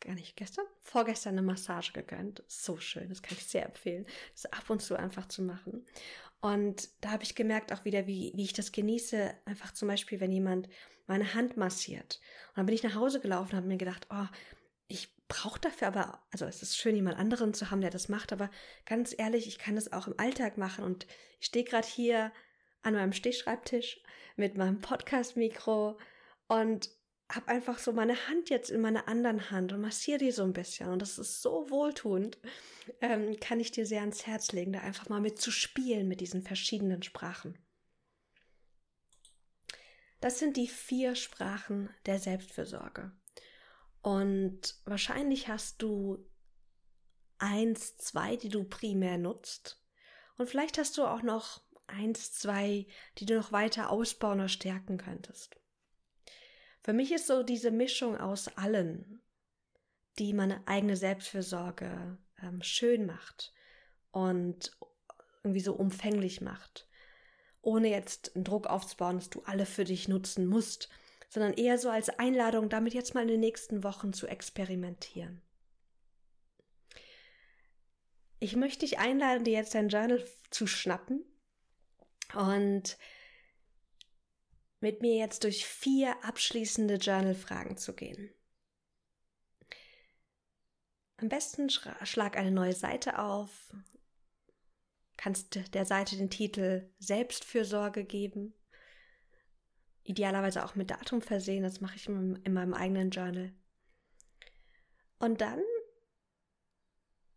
gar 0.00 0.14
nicht 0.14 0.36
gestern, 0.36 0.66
vorgestern 0.80 1.34
eine 1.34 1.42
Massage 1.42 1.92
gegönnt. 1.92 2.42
So 2.46 2.78
schön, 2.78 3.08
das 3.08 3.22
kann 3.22 3.36
ich 3.36 3.46
sehr 3.46 3.66
empfehlen, 3.66 4.06
das 4.32 4.46
ab 4.52 4.68
und 4.68 4.82
zu 4.82 4.96
einfach 4.96 5.26
zu 5.28 5.42
machen. 5.42 5.84
Und 6.40 6.88
da 7.00 7.10
habe 7.10 7.22
ich 7.22 7.34
gemerkt 7.34 7.72
auch 7.72 7.84
wieder, 7.84 8.06
wie, 8.06 8.32
wie 8.34 8.44
ich 8.44 8.52
das 8.52 8.72
genieße, 8.72 9.34
einfach 9.46 9.72
zum 9.72 9.88
Beispiel, 9.88 10.20
wenn 10.20 10.32
jemand 10.32 10.68
meine 11.06 11.34
Hand 11.34 11.56
massiert. 11.56 12.20
Und 12.50 12.58
dann 12.58 12.66
bin 12.66 12.74
ich 12.74 12.82
nach 12.82 12.94
Hause 12.94 13.20
gelaufen 13.20 13.52
und 13.52 13.56
habe 13.56 13.66
mir 13.66 13.78
gedacht, 13.78 14.06
oh, 14.10 14.26
ich 14.88 15.08
brauche 15.28 15.60
dafür 15.60 15.88
aber, 15.88 16.22
also 16.30 16.44
es 16.44 16.62
ist 16.62 16.76
schön, 16.76 16.94
jemand 16.94 17.18
anderen 17.18 17.54
zu 17.54 17.70
haben, 17.70 17.80
der 17.80 17.90
das 17.90 18.08
macht, 18.08 18.32
aber 18.32 18.50
ganz 18.84 19.14
ehrlich, 19.16 19.46
ich 19.48 19.58
kann 19.58 19.74
das 19.74 19.92
auch 19.92 20.06
im 20.06 20.18
Alltag 20.18 20.58
machen 20.58 20.84
und 20.84 21.06
ich 21.40 21.46
stehe 21.46 21.64
gerade 21.64 21.86
hier 21.86 22.32
an 22.82 22.94
meinem 22.94 23.12
Stehschreibtisch 23.12 24.00
mit 24.36 24.56
meinem 24.56 24.80
Podcast-Mikro 24.80 25.98
und 26.46 26.90
habe 27.28 27.48
einfach 27.48 27.78
so 27.78 27.92
meine 27.92 28.28
Hand 28.28 28.50
jetzt 28.50 28.70
in 28.70 28.80
meiner 28.80 29.08
anderen 29.08 29.50
Hand 29.50 29.72
und 29.72 29.80
massiere 29.80 30.18
die 30.18 30.30
so 30.30 30.44
ein 30.44 30.52
bisschen. 30.52 30.88
Und 30.88 31.02
das 31.02 31.18
ist 31.18 31.42
so 31.42 31.70
wohltuend. 31.70 32.38
Ähm, 33.00 33.38
kann 33.40 33.58
ich 33.58 33.72
dir 33.72 33.84
sehr 33.84 34.00
ans 34.00 34.26
Herz 34.26 34.52
legen, 34.52 34.72
da 34.72 34.80
einfach 34.80 35.08
mal 35.08 35.20
mit 35.20 35.40
zu 35.40 35.50
spielen 35.50 36.06
mit 36.06 36.20
diesen 36.20 36.42
verschiedenen 36.42 37.02
Sprachen. 37.02 37.58
Das 40.20 40.38
sind 40.38 40.56
die 40.56 40.68
vier 40.68 41.14
Sprachen 41.14 41.90
der 42.06 42.18
Selbstfürsorge. 42.18 43.12
Und 44.02 44.76
wahrscheinlich 44.84 45.48
hast 45.48 45.82
du 45.82 46.24
eins, 47.38 47.96
zwei, 47.96 48.36
die 48.36 48.48
du 48.48 48.64
primär 48.64 49.18
nutzt. 49.18 49.82
Und 50.38 50.48
vielleicht 50.48 50.78
hast 50.78 50.96
du 50.96 51.04
auch 51.04 51.22
noch 51.22 51.62
eins, 51.86 52.32
zwei, 52.32 52.86
die 53.18 53.26
du 53.26 53.34
noch 53.36 53.52
weiter 53.52 53.90
ausbauen 53.90 54.38
oder 54.38 54.48
stärken 54.48 54.96
könntest. 54.96 55.56
Für 56.86 56.92
mich 56.92 57.10
ist 57.10 57.26
so 57.26 57.42
diese 57.42 57.72
Mischung 57.72 58.16
aus 58.16 58.46
allen, 58.56 59.20
die 60.20 60.32
meine 60.32 60.62
eigene 60.68 60.96
Selbstfürsorge 60.96 62.16
ähm, 62.40 62.62
schön 62.62 63.06
macht 63.06 63.52
und 64.12 64.70
irgendwie 65.42 65.62
so 65.62 65.74
umfänglich 65.74 66.40
macht, 66.42 66.88
ohne 67.60 67.88
jetzt 67.88 68.36
einen 68.36 68.44
Druck 68.44 68.68
aufzubauen, 68.68 69.16
dass 69.16 69.30
du 69.30 69.42
alle 69.46 69.66
für 69.66 69.82
dich 69.82 70.06
nutzen 70.06 70.46
musst, 70.46 70.88
sondern 71.28 71.54
eher 71.54 71.76
so 71.76 71.90
als 71.90 72.08
Einladung, 72.08 72.68
damit 72.68 72.94
jetzt 72.94 73.14
mal 73.14 73.22
in 73.22 73.28
den 73.30 73.40
nächsten 73.40 73.82
Wochen 73.82 74.12
zu 74.12 74.28
experimentieren. 74.28 75.42
Ich 78.38 78.54
möchte 78.54 78.86
dich 78.86 79.00
einladen, 79.00 79.42
dir 79.42 79.54
jetzt 79.54 79.74
dein 79.74 79.88
Journal 79.88 80.24
zu 80.50 80.68
schnappen 80.68 81.24
und 82.32 82.96
mit 84.80 85.00
mir 85.00 85.16
jetzt 85.16 85.44
durch 85.44 85.66
vier 85.66 86.24
abschließende 86.24 86.96
Journal-Fragen 86.96 87.76
zu 87.76 87.94
gehen. 87.94 88.30
Am 91.18 91.28
besten 91.28 91.70
schlag 91.70 92.36
eine 92.36 92.50
neue 92.50 92.74
Seite 92.74 93.18
auf, 93.18 93.74
kannst 95.16 95.74
der 95.74 95.86
Seite 95.86 96.16
den 96.16 96.28
Titel 96.28 96.90
Selbstfürsorge 96.98 98.04
geben, 98.04 98.52
idealerweise 100.04 100.64
auch 100.64 100.74
mit 100.74 100.90
Datum 100.90 101.22
versehen, 101.22 101.62
das 101.62 101.80
mache 101.80 101.96
ich 101.96 102.06
in 102.06 102.52
meinem 102.52 102.74
eigenen 102.74 103.10
Journal. 103.10 103.52
Und 105.18 105.40
dann 105.40 105.62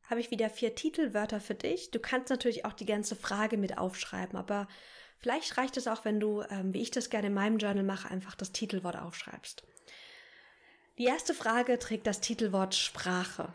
habe 0.04 0.20
ich 0.20 0.32
wieder 0.32 0.50
vier 0.50 0.76
Titelwörter 0.76 1.40
für 1.40 1.56
dich. 1.56 1.92
Du 1.92 2.00
kannst 2.00 2.30
natürlich 2.30 2.66
auch 2.66 2.74
die 2.74 2.86
ganze 2.86 3.16
Frage 3.16 3.58
mit 3.58 3.78
aufschreiben, 3.78 4.38
aber 4.38 4.68
Vielleicht 5.20 5.58
reicht 5.58 5.76
es 5.78 5.88
auch, 5.88 6.06
wenn 6.06 6.20
du, 6.20 6.42
ähm, 6.50 6.74
wie 6.74 6.82
ich 6.82 6.92
das 6.92 7.10
gerne 7.10 7.28
in 7.28 7.34
meinem 7.34 7.58
Journal 7.58 7.84
mache, 7.84 8.10
einfach 8.10 8.36
das 8.36 8.52
Titelwort 8.52 8.96
aufschreibst. 8.96 9.64
Die 10.98 11.06
erste 11.06 11.34
Frage 11.34 11.78
trägt 11.78 12.08
das 12.08 12.22
Titelwort 12.22 12.76
Sprache. 12.76 13.54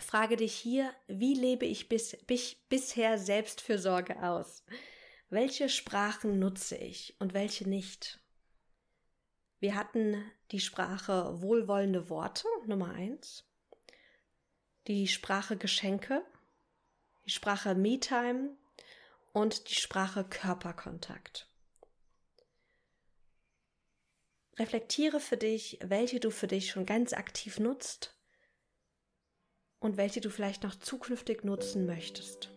Frage 0.00 0.36
dich 0.36 0.54
hier, 0.54 0.92
wie 1.08 1.34
lebe 1.34 1.64
ich 1.66 1.88
bis, 1.88 2.16
bis, 2.26 2.54
bisher 2.68 3.18
Selbstfürsorge 3.18 4.22
aus? 4.22 4.64
Welche 5.28 5.68
Sprachen 5.68 6.38
nutze 6.38 6.76
ich 6.76 7.14
und 7.18 7.34
welche 7.34 7.68
nicht? 7.68 8.20
Wir 9.58 9.74
hatten 9.74 10.22
die 10.50 10.60
Sprache 10.60 11.40
wohlwollende 11.40 12.08
Worte, 12.10 12.46
Nummer 12.66 12.90
eins, 12.90 13.44
die 14.86 15.08
Sprache 15.08 15.56
Geschenke, 15.56 16.24
die 17.24 17.30
Sprache 17.30 17.74
Me-Time, 17.74 18.56
und 19.36 19.68
die 19.68 19.74
Sprache 19.74 20.24
Körperkontakt. 20.24 21.46
Reflektiere 24.58 25.20
für 25.20 25.36
dich, 25.36 25.78
welche 25.82 26.20
du 26.20 26.30
für 26.30 26.46
dich 26.46 26.70
schon 26.70 26.86
ganz 26.86 27.12
aktiv 27.12 27.58
nutzt 27.58 28.18
und 29.78 29.98
welche 29.98 30.22
du 30.22 30.30
vielleicht 30.30 30.62
noch 30.62 30.74
zukünftig 30.74 31.44
nutzen 31.44 31.84
möchtest. 31.84 32.50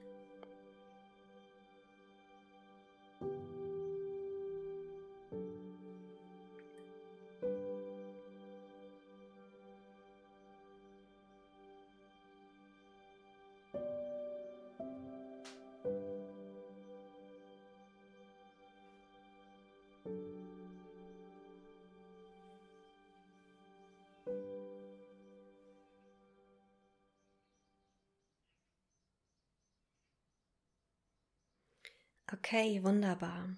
Okay, 32.32 32.84
wunderbar. 32.84 33.56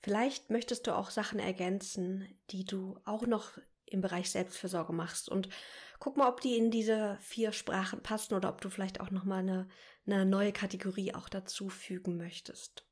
Vielleicht 0.00 0.50
möchtest 0.50 0.86
du 0.86 0.94
auch 0.94 1.10
Sachen 1.10 1.40
ergänzen, 1.40 2.28
die 2.50 2.64
du 2.64 3.00
auch 3.04 3.26
noch 3.26 3.58
im 3.86 4.00
Bereich 4.00 4.30
Selbstfürsorge 4.30 4.92
machst 4.92 5.28
und 5.28 5.48
guck 5.98 6.16
mal, 6.16 6.28
ob 6.28 6.40
die 6.40 6.56
in 6.56 6.70
diese 6.70 7.18
vier 7.20 7.52
Sprachen 7.52 8.02
passen 8.02 8.34
oder 8.34 8.48
ob 8.48 8.60
du 8.60 8.68
vielleicht 8.68 9.00
auch 9.00 9.10
noch 9.10 9.24
mal 9.24 9.38
eine, 9.38 9.68
eine 10.06 10.26
neue 10.26 10.52
Kategorie 10.52 11.14
auch 11.14 11.28
dazu 11.28 11.68
fügen 11.68 12.16
möchtest. 12.16 12.86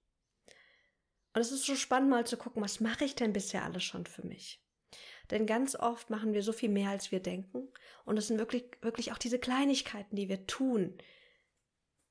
Und 1.34 1.40
es 1.40 1.52
ist 1.52 1.64
so 1.64 1.76
spannend 1.76 2.10
mal 2.10 2.26
zu 2.26 2.36
gucken, 2.36 2.62
was 2.62 2.80
mache 2.80 3.04
ich 3.04 3.14
denn 3.14 3.32
bisher 3.32 3.64
alles 3.64 3.84
schon 3.84 4.06
für 4.06 4.26
mich? 4.26 4.62
Denn 5.30 5.46
ganz 5.46 5.76
oft 5.76 6.10
machen 6.10 6.34
wir 6.34 6.42
so 6.42 6.52
viel 6.52 6.68
mehr, 6.68 6.90
als 6.90 7.10
wir 7.10 7.20
denken. 7.20 7.68
Und 8.04 8.18
es 8.18 8.26
sind 8.26 8.38
wirklich, 8.38 8.64
wirklich 8.82 9.12
auch 9.12 9.18
diese 9.18 9.38
Kleinigkeiten, 9.38 10.16
die 10.16 10.28
wir 10.28 10.46
tun, 10.46 10.98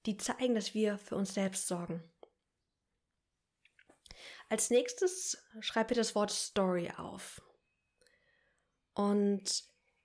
die 0.07 0.17
zeigen, 0.17 0.55
dass 0.55 0.73
wir 0.73 0.97
für 0.97 1.15
uns 1.15 1.33
selbst 1.33 1.67
sorgen. 1.67 2.03
Als 4.51 4.69
nächstes 4.69 5.41
schreib 5.61 5.87
dir 5.87 5.95
das 5.95 6.13
Wort 6.13 6.29
Story 6.29 6.91
auf. 6.97 7.41
Und 8.93 9.63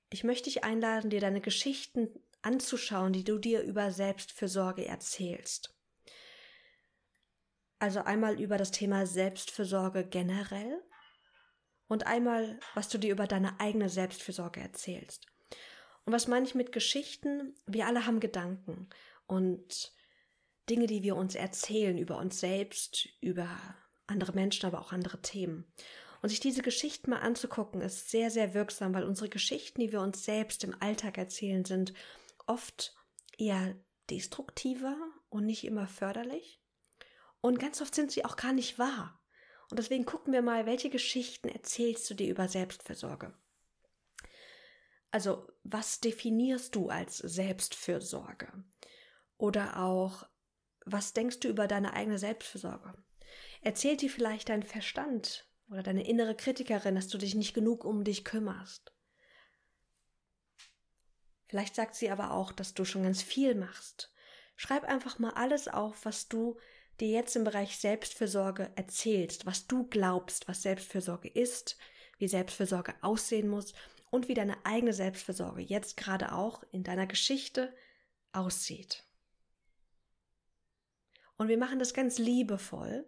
ich 0.09 0.23
möchte 0.23 0.45
dich 0.45 0.63
einladen, 0.63 1.11
dir 1.11 1.19
deine 1.19 1.41
Geschichten 1.41 2.09
anzuschauen, 2.43 3.13
die 3.13 3.25
du 3.25 3.39
dir 3.39 3.63
über 3.63 3.91
Selbstfürsorge 3.91 4.87
erzählst. 4.87 5.77
Also 7.81 8.03
einmal 8.03 8.41
über 8.41 8.57
das 8.57 8.71
Thema 8.71 9.05
Selbstfürsorge 9.05 10.07
generell 10.07 10.81
und 11.89 12.07
einmal, 12.07 12.61
was 12.75 12.89
du 12.89 12.99
dir 12.99 13.11
über 13.11 13.27
deine 13.27 13.59
eigene 13.59 13.89
Selbstfürsorge 13.89 14.61
erzählst. 14.61 15.27
Und 16.05 16.13
was 16.13 16.29
meine 16.29 16.47
ich 16.47 16.55
mit 16.55 16.71
Geschichten? 16.71 17.57
Wir 17.67 17.89
alle 17.89 18.07
haben 18.07 18.21
Gedanken 18.21 18.89
und 19.27 19.93
Dinge, 20.71 20.87
die 20.87 21.03
wir 21.03 21.17
uns 21.17 21.35
erzählen 21.35 21.99
über 21.99 22.19
uns 22.19 22.39
selbst, 22.39 23.09
über 23.21 23.49
andere 24.07 24.33
Menschen, 24.33 24.67
aber 24.67 24.81
auch 24.81 24.93
andere 24.93 25.21
Themen. 25.21 25.65
Und 26.23 26.31
sich 26.31 26.41
diese 26.41 26.63
Geschichten 26.63 27.11
mal 27.11 27.21
anzugucken, 27.21 27.81
ist 27.81 28.11
sehr, 28.11 28.31
sehr 28.31 28.55
wirksam, 28.55 28.95
weil 28.95 29.05
unsere 29.05 29.29
Geschichten, 29.29 29.81
die 29.81 29.93
wir 29.93 30.01
uns 30.01 30.25
selbst 30.25 30.65
im 30.65 30.75
Alltag 30.81 31.19
erzählen, 31.19 31.65
sind 31.65 31.93
oft 32.47 32.95
eher 33.37 33.77
destruktiver 34.11 34.97
und 35.29 35.47
nicht 35.47 35.65
immer 35.65 35.87
förderlich. 35.87 36.61
Und 37.41 37.59
ganz 37.59 37.81
oft 37.81 37.95
sind 37.95 38.11
sie 38.11 38.25
auch 38.25 38.37
gar 38.37 38.53
nicht 38.53 38.79
wahr. 38.79 39.21
Und 39.71 39.79
deswegen 39.79 40.05
gucken 40.05 40.33
wir 40.33 40.43
mal, 40.43 40.67
welche 40.67 40.91
Geschichten 40.91 41.49
erzählst 41.49 42.09
du 42.09 42.15
dir 42.15 42.31
über 42.31 42.49
Selbstfürsorge? 42.49 43.35
Also, 45.11 45.47
was 45.63 46.01
definierst 46.01 46.75
du 46.75 46.89
als 46.89 47.19
Selbstfürsorge? 47.19 48.65
Oder 49.39 49.83
auch, 49.83 50.25
was 50.85 51.13
denkst 51.13 51.41
du 51.41 51.49
über 51.49 51.67
deine 51.67 51.93
eigene 51.95 52.19
Selbstfürsorge? 52.19 52.93
Erzählt 53.63 54.01
dir 54.01 54.11
vielleicht 54.11 54.49
dein 54.49 54.63
Verstand 54.63 55.47
oder 55.71 55.83
deine 55.83 56.07
innere 56.07 56.37
Kritikerin, 56.37 56.95
dass 56.95 57.09
du 57.09 57.19
dich 57.19 57.35
nicht 57.35 57.55
genug 57.55 57.85
um 57.85 58.05
dich 58.05 58.25
kümmerst. 58.25 58.93
Vielleicht 61.49 61.75
sagt 61.75 61.95
sie 61.95 62.11
aber 62.11 62.33
auch, 62.33 62.53
dass 62.53 62.75
du 62.75 62.85
schon 62.85 63.05
ganz 63.05 63.23
viel 63.23 63.55
machst. 63.55 64.13
Schreib 64.57 64.85
einfach 64.85 65.19
mal 65.19 65.33
alles 65.35 65.69
auf, 65.69 66.05
was 66.05 66.29
du 66.29 66.59
dir 67.01 67.09
jetzt 67.09 67.37
im 67.37 67.45
Bereich 67.45 67.77
Selbstfürsorge 67.79 68.71
erzählst, 68.75 69.47
was 69.47 69.67
du 69.67 69.87
glaubst, 69.87 70.49
was 70.49 70.63
Selbstfürsorge 70.63 71.29
ist, 71.29 71.77
wie 72.19 72.29
Selbstfürsorge 72.29 72.95
aussehen 73.03 73.49
muss 73.49 73.75
und 74.11 74.29
wie 74.29 74.35
deine 74.35 74.65
eigene 74.65 74.93
Selbstfürsorge 74.93 75.61
jetzt 75.61 75.97
gerade 75.97 76.33
auch 76.33 76.63
in 76.73 76.85
deiner 76.85 77.07
Geschichte 77.07 77.75
aussieht. 78.33 79.05
Und 81.37 81.49
wir 81.49 81.59
machen 81.59 81.79
das 81.79 81.93
ganz 81.93 82.19
liebevoll, 82.19 83.07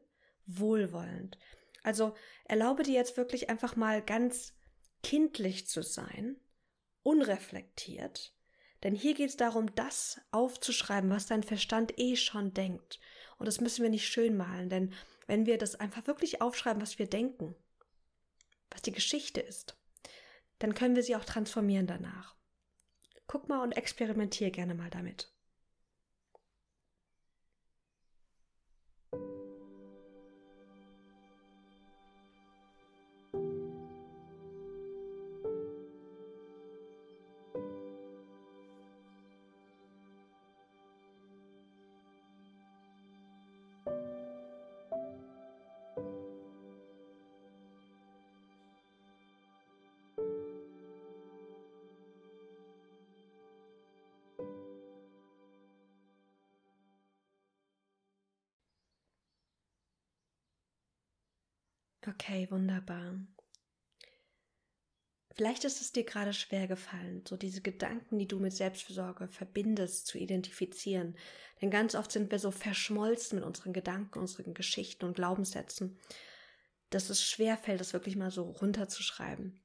wohlwollend. 0.49 1.39
Also 1.83 2.15
erlaube 2.45 2.83
dir 2.83 2.95
jetzt 2.95 3.17
wirklich 3.17 3.49
einfach 3.49 3.77
mal 3.77 4.03
ganz 4.03 4.55
kindlich 5.03 5.69
zu 5.69 5.83
sein, 5.83 6.37
unreflektiert, 7.03 8.35
denn 8.83 8.95
hier 8.95 9.15
geht 9.15 9.31
es 9.31 9.37
darum, 9.37 9.75
das 9.75 10.21
aufzuschreiben, 10.31 11.11
was 11.11 11.27
dein 11.27 11.43
Verstand 11.43 11.99
eh 11.99 12.17
schon 12.17 12.55
denkt. 12.55 13.01
Und 13.39 13.47
das 13.47 13.61
müssen 13.61 13.83
wir 13.83 13.91
nicht 13.91 14.09
schön 14.09 14.37
malen, 14.37 14.69
denn 14.69 14.95
wenn 15.27 15.47
wir 15.47 15.59
das 15.59 15.77
einfach 15.77 16.07
wirklich 16.07 16.41
aufschreiben, 16.41 16.83
was 16.83 16.99
wir 16.99 17.09
denken, 17.09 17.55
was 18.71 18.83
die 18.83 18.93
Geschichte 18.93 19.41
ist, 19.41 19.77
dann 20.59 20.75
können 20.75 20.97
wir 20.97 21.03
sie 21.03 21.17
auch 21.17 21.25
transformieren 21.25 21.87
danach. 21.87 22.37
Guck 23.27 23.49
mal 23.49 23.63
und 23.63 23.73
experimentier 23.73 24.51
gerne 24.51 24.75
mal 24.75 24.91
damit. 24.91 25.33
Okay, 62.21 62.49
wunderbar. 62.51 63.15
Vielleicht 65.37 65.65
ist 65.65 65.81
es 65.81 65.93
dir 65.93 66.03
gerade 66.03 66.33
schwer 66.33 66.67
gefallen, 66.67 67.23
so 67.25 67.37
diese 67.37 67.61
Gedanken, 67.61 68.19
die 68.19 68.27
du 68.27 68.41
mit 68.41 68.53
Selbstfürsorge 68.53 69.29
verbindest, 69.29 70.09
zu 70.09 70.19
identifizieren. 70.19 71.17
Denn 71.63 71.71
ganz 71.71 71.95
oft 71.95 72.11
sind 72.11 72.33
wir 72.33 72.41
so 72.41 72.51
verschmolzen 72.51 73.39
mit 73.39 73.47
unseren 73.47 73.73
Gedanken, 73.73 74.19
unseren 74.19 74.53
Geschichten 74.53 75.05
und 75.05 75.15
Glaubenssätzen, 75.15 75.97
dass 76.91 77.09
es 77.09 77.23
schwer 77.23 77.57
fällt, 77.57 77.81
das 77.81 77.93
wirklich 77.93 78.17
mal 78.17 78.33
so 78.33 78.51
runterzuschreiben. 78.51 79.63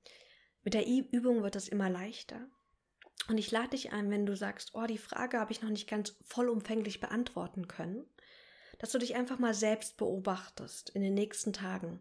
Mit 0.64 0.76
der 0.76 0.86
Übung 0.86 1.42
wird 1.42 1.56
das 1.56 1.68
immer 1.68 1.90
leichter. 1.90 2.48
Und 3.30 3.40
ich 3.40 3.50
lade 3.50 3.70
dich 3.70 3.92
ein, 3.94 4.12
wenn 4.12 4.28
du 4.28 4.36
sagst, 4.36 4.76
oh, 4.76 4.86
die 4.86 5.00
Frage 5.00 5.40
habe 5.40 5.52
ich 5.52 5.64
noch 5.64 5.72
nicht 5.72 5.90
ganz 5.90 6.16
vollumfänglich 6.24 7.00
beantworten 7.00 7.68
können, 7.68 8.06
dass 8.78 8.92
du 8.92 9.00
dich 9.00 9.16
einfach 9.16 9.40
mal 9.40 9.56
selbst 9.56 9.98
beobachtest 9.98 10.92
in 10.92 11.02
den 11.02 11.16
nächsten 11.16 11.52
Tagen 11.52 12.00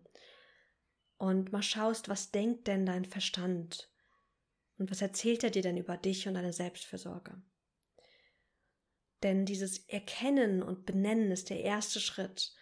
und 1.23 1.53
mal 1.53 1.63
schaust, 1.63 2.09
was 2.09 2.33
denkt 2.33 2.67
denn 2.67 2.85
dein 2.85 3.05
Verstand 3.05 3.89
und 4.77 4.91
was 4.91 5.03
erzählt 5.03 5.45
er 5.45 5.51
dir 5.51 5.63
denn 5.63 5.77
über 5.77 5.97
dich 5.97 6.27
und 6.27 6.35
deine 6.35 6.53
Selbstfürsorge. 6.53 7.41
Denn 9.23 9.47
dieses 9.47 9.89
Erkennen 9.89 10.65
und 10.65 10.85
Benennen 10.85 11.31
ist 11.31 11.49
der 11.49 11.61
erste 11.61 12.01
Schritt, 12.01 12.53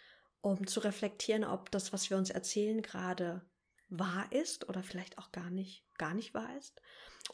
um 0.42 0.66
zu 0.66 0.81
reflektieren, 0.81 1.42
ob 1.42 1.70
das, 1.70 1.94
was 1.94 2.11
wir 2.11 2.18
uns 2.18 2.29
erzählen, 2.29 2.83
gerade 2.83 3.49
wahr 3.88 4.31
ist 4.31 4.68
oder 4.68 4.83
vielleicht 4.83 5.16
auch 5.16 5.33
gar 5.33 5.49
nicht, 5.49 5.87
gar 5.96 6.12
nicht 6.12 6.35
wahr 6.35 6.55
ist. 6.59 6.83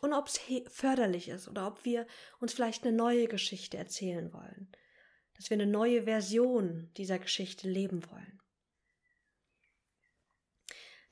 Und 0.00 0.12
ob 0.12 0.28
es 0.28 0.38
förderlich 0.68 1.28
ist 1.28 1.48
oder 1.48 1.66
ob 1.66 1.84
wir 1.84 2.06
uns 2.38 2.52
vielleicht 2.52 2.86
eine 2.86 2.96
neue 2.96 3.26
Geschichte 3.26 3.76
erzählen 3.76 4.32
wollen. 4.32 4.70
Dass 5.34 5.50
wir 5.50 5.56
eine 5.56 5.66
neue 5.66 6.04
Version 6.04 6.92
dieser 6.96 7.18
Geschichte 7.18 7.68
leben 7.68 8.08
wollen. 8.12 8.40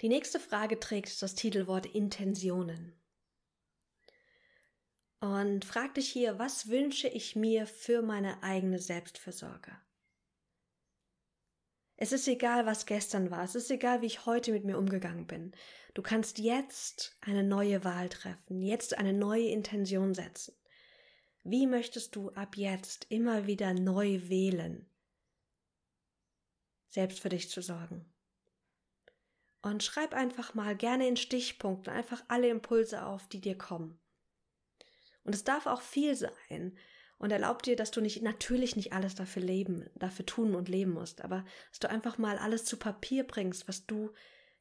Die 0.04 0.10
nächste 0.10 0.38
Frage 0.38 0.78
trägt 0.78 1.22
das 1.22 1.34
Titelwort 1.34 1.86
Intentionen. 1.86 2.92
Und 5.18 5.64
frag 5.64 5.94
dich 5.94 6.10
hier, 6.10 6.38
was 6.38 6.68
wünsche 6.68 7.08
ich 7.08 7.36
mir 7.36 7.66
für 7.66 8.02
meine 8.02 8.42
eigene 8.42 8.78
Selbstfürsorge? 8.78 9.74
Es 11.96 12.12
ist 12.12 12.28
egal, 12.28 12.66
was 12.66 12.84
gestern 12.84 13.30
war, 13.30 13.44
es 13.44 13.54
ist 13.54 13.70
egal, 13.70 14.02
wie 14.02 14.06
ich 14.06 14.26
heute 14.26 14.52
mit 14.52 14.66
mir 14.66 14.76
umgegangen 14.76 15.26
bin. 15.26 15.52
Du 15.94 16.02
kannst 16.02 16.38
jetzt 16.38 17.16
eine 17.22 17.42
neue 17.42 17.82
Wahl 17.82 18.10
treffen, 18.10 18.60
jetzt 18.60 18.98
eine 18.98 19.14
neue 19.14 19.48
Intention 19.48 20.12
setzen. 20.12 20.54
Wie 21.44 21.66
möchtest 21.66 22.14
du 22.14 22.28
ab 22.32 22.58
jetzt 22.58 23.06
immer 23.08 23.46
wieder 23.46 23.72
neu 23.72 24.20
wählen, 24.28 24.86
selbst 26.90 27.20
für 27.20 27.30
dich 27.30 27.48
zu 27.48 27.62
sorgen? 27.62 28.13
Und 29.64 29.82
schreib 29.82 30.12
einfach 30.12 30.52
mal 30.52 30.76
gerne 30.76 31.08
in 31.08 31.16
Stichpunkten 31.16 31.90
einfach 31.90 32.22
alle 32.28 32.48
Impulse 32.48 33.06
auf, 33.06 33.26
die 33.28 33.40
dir 33.40 33.56
kommen. 33.56 33.98
Und 35.22 35.34
es 35.34 35.42
darf 35.42 35.64
auch 35.64 35.80
viel 35.80 36.14
sein. 36.14 36.76
Und 37.16 37.30
erlaub 37.30 37.62
dir, 37.62 37.74
dass 37.74 37.90
du 37.90 38.02
nicht, 38.02 38.20
natürlich 38.20 38.76
nicht 38.76 38.92
alles 38.92 39.14
dafür 39.14 39.40
leben, 39.40 39.88
dafür 39.94 40.26
tun 40.26 40.54
und 40.54 40.68
leben 40.68 40.92
musst, 40.92 41.22
aber 41.22 41.46
dass 41.70 41.78
du 41.78 41.88
einfach 41.88 42.18
mal 42.18 42.36
alles 42.36 42.66
zu 42.66 42.76
Papier 42.76 43.24
bringst, 43.24 43.66
was 43.66 43.86
du 43.86 44.10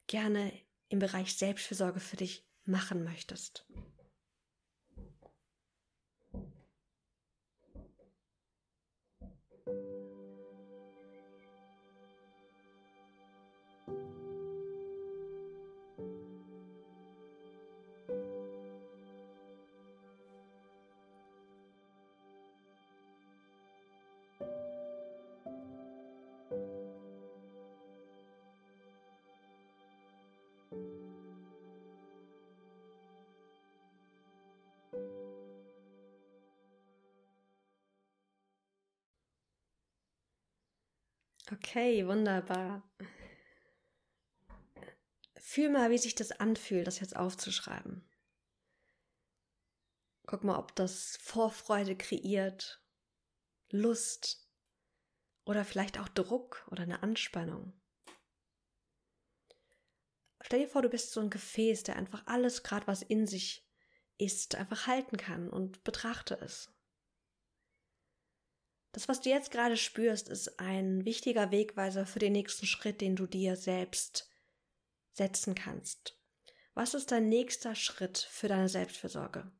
gerne 0.06 0.50
im 0.88 1.00
Bereich 1.00 1.34
Selbstfürsorge 1.34 2.00
für 2.00 2.16
dich 2.16 2.48
machen 2.64 3.04
möchtest. 3.04 3.66
Okay, 41.52 42.06
wunderbar. 42.06 42.82
Fühl 45.36 45.68
mal, 45.68 45.90
wie 45.90 45.98
sich 45.98 46.14
das 46.14 46.32
anfühlt, 46.32 46.86
das 46.86 47.00
jetzt 47.00 47.16
aufzuschreiben. 47.16 48.02
Guck 50.26 50.42
mal, 50.42 50.58
ob 50.58 50.74
das 50.74 51.18
Vorfreude 51.18 51.96
kreiert, 51.96 52.82
Lust 53.70 54.48
oder 55.44 55.64
vielleicht 55.64 55.98
auch 55.98 56.08
Druck 56.08 56.66
oder 56.70 56.84
eine 56.84 57.02
Anspannung. 57.02 57.78
Stell 60.40 60.60
dir 60.60 60.68
vor, 60.68 60.82
du 60.82 60.88
bist 60.88 61.12
so 61.12 61.20
ein 61.20 61.30
Gefäß, 61.30 61.84
der 61.84 61.96
einfach 61.96 62.26
alles, 62.26 62.62
gerade 62.62 62.86
was 62.86 63.02
in 63.02 63.26
sich 63.26 63.66
ist, 64.18 64.54
einfach 64.54 64.86
halten 64.86 65.16
kann 65.16 65.50
und 65.50 65.84
betrachte 65.84 66.38
es. 66.40 66.73
Das, 68.94 69.08
was 69.08 69.20
du 69.20 69.28
jetzt 69.28 69.50
gerade 69.50 69.76
spürst, 69.76 70.28
ist 70.28 70.60
ein 70.60 71.04
wichtiger 71.04 71.50
Wegweiser 71.50 72.06
für 72.06 72.20
den 72.20 72.32
nächsten 72.32 72.64
Schritt, 72.64 73.00
den 73.00 73.16
du 73.16 73.26
dir 73.26 73.56
selbst 73.56 74.30
setzen 75.12 75.56
kannst. 75.56 76.16
Was 76.74 76.94
ist 76.94 77.10
dein 77.10 77.28
nächster 77.28 77.74
Schritt 77.74 78.18
für 78.18 78.46
deine 78.46 78.68
Selbstfürsorge? 78.68 79.50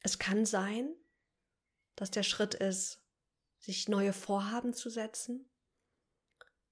Es 0.00 0.18
kann 0.18 0.44
sein, 0.44 0.92
dass 1.94 2.10
der 2.10 2.24
Schritt 2.24 2.54
ist, 2.54 3.04
sich 3.58 3.88
neue 3.88 4.12
Vorhaben 4.12 4.74
zu 4.74 4.90
setzen. 4.90 5.48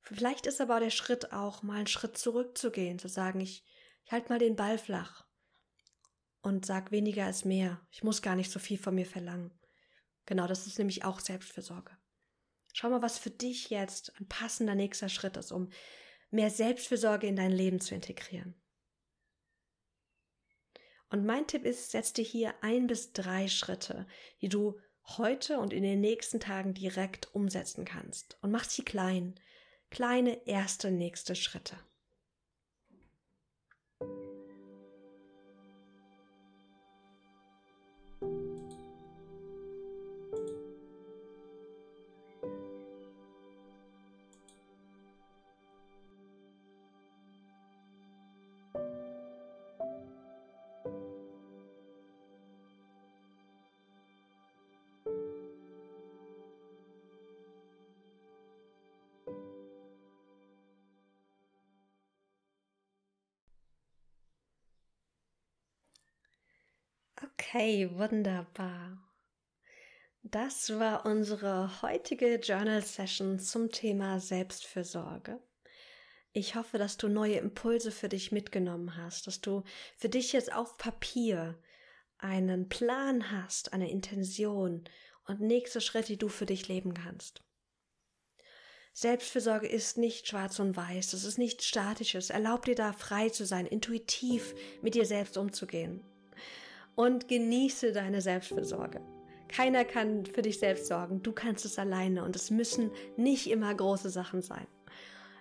Vielleicht 0.01 0.47
ist 0.47 0.61
aber 0.61 0.81
der 0.81 0.91
Schritt 0.91 1.33
auch, 1.33 1.63
mal 1.63 1.77
einen 1.77 1.87
Schritt 1.87 2.19
zurückzugehen, 2.19 2.99
zu 2.99 3.09
sagen, 3.09 3.39
ich, 3.39 3.65
ich 4.05 4.11
halte 4.11 4.31
mal 4.31 4.41
den 4.41 4.57
Ball 4.57 4.77
flach 4.77 5.25
und 6.43 6.67
sag 6.67 6.91
weniger 6.91 7.31
ist 7.31 7.45
mehr. 7.45 7.81
Ich 7.93 8.03
muss 8.03 8.23
gar 8.23 8.35
nicht 8.35 8.51
so 8.51 8.59
viel 8.59 8.79
von 8.79 8.97
mir 8.97 9.07
verlangen. 9.07 9.53
Genau, 10.31 10.47
das 10.47 10.69
ist 10.69 10.79
nämlich 10.79 11.05
auch 11.05 11.19
Selbstfürsorge. 11.19 11.91
Schau 12.73 12.89
mal, 12.89 13.03
was 13.03 13.19
für 13.19 13.31
dich 13.31 13.69
jetzt 13.69 14.13
ein 14.21 14.29
passender 14.29 14.77
nächster 14.77 15.09
Schritt 15.09 15.37
ist, 15.37 15.51
um 15.51 15.71
mehr 16.31 16.51
Selbstfürsorge 16.51 17.27
in 17.27 17.35
dein 17.35 17.51
Leben 17.51 17.81
zu 17.81 17.97
integrieren. 17.97 18.55
Und 21.09 21.27
mein 21.27 21.49
Tipp 21.49 21.65
ist, 21.65 21.91
setz 21.91 22.13
dir 22.13 22.25
hier 22.25 22.55
ein 22.63 22.87
bis 22.87 23.13
drei 23.13 23.49
Schritte, 23.49 24.07
die 24.41 24.49
du 24.49 24.79
heute 25.19 25.59
und 25.59 25.73
in 25.73 25.83
den 25.83 26.01
nächsten 26.01 26.39
Tagen 26.39 26.75
direkt 26.75 27.35
umsetzen 27.35 27.85
kannst. 27.85 28.39
Und 28.41 28.53
mach 28.53 28.63
sie 28.63 28.85
klein. 28.85 29.35
Kleine 29.91 30.47
erste 30.47 30.93
nächste 30.93 31.35
Schritte. 31.35 31.77
Okay, 67.53 67.91
wunderbar. 67.95 68.97
Das 70.23 70.71
war 70.79 71.05
unsere 71.05 71.83
heutige 71.83 72.37
Journal 72.37 72.81
Session 72.81 73.41
zum 73.41 73.73
Thema 73.73 74.21
Selbstfürsorge. 74.21 75.41
Ich 76.33 76.55
hoffe, 76.55 76.79
dass 76.79 76.97
du 76.97 77.09
neue 77.09 77.39
Impulse 77.39 77.91
für 77.91 78.09
dich 78.09 78.31
mitgenommen 78.31 78.97
hast, 78.97 79.27
dass 79.27 79.41
du 79.41 79.65
für 79.97 80.09
dich 80.09 80.33
jetzt 80.33 80.53
auf 80.53 80.77
Papier 80.77 81.61
einen 82.19 82.69
Plan 82.69 83.33
hast, 83.33 83.73
eine 83.73 83.91
Intention 83.91 84.85
und 85.27 85.41
nächste 85.41 85.81
Schritte, 85.81 86.09
die 86.09 86.19
du 86.19 86.29
für 86.29 86.47
dich 86.47 86.69
leben 86.69 86.95
kannst. 86.95 87.43
Selbstfürsorge 88.93 89.67
ist 89.67 89.99
nicht 89.99 90.29
schwarz 90.29 90.61
und 90.61 90.77
weiß, 90.77 91.15
es 91.15 91.25
ist 91.25 91.39
nichts 91.39 91.67
Statisches. 91.67 92.31
Erlaub 92.31 92.65
dir 92.65 92.77
da 92.77 92.93
frei 92.93 93.29
zu 93.29 93.45
sein, 93.45 93.67
intuitiv 93.67 94.55
mit 94.83 94.95
dir 94.95 95.05
selbst 95.05 95.37
umzugehen 95.37 96.05
und 97.01 97.29
genieße 97.29 97.93
deine 97.93 98.21
Selbstfürsorge. 98.21 99.01
Keiner 99.49 99.87
kann 99.87 100.27
für 100.27 100.43
dich 100.43 100.59
selbst 100.59 100.87
sorgen, 100.87 101.23
du 101.23 101.33
kannst 101.33 101.65
es 101.65 101.79
alleine 101.79 102.23
und 102.25 102.37
es 102.37 102.51
müssen 102.51 102.91
nicht 103.17 103.51
immer 103.51 103.75
große 103.75 104.11
Sachen 104.11 104.43
sein. 104.43 104.67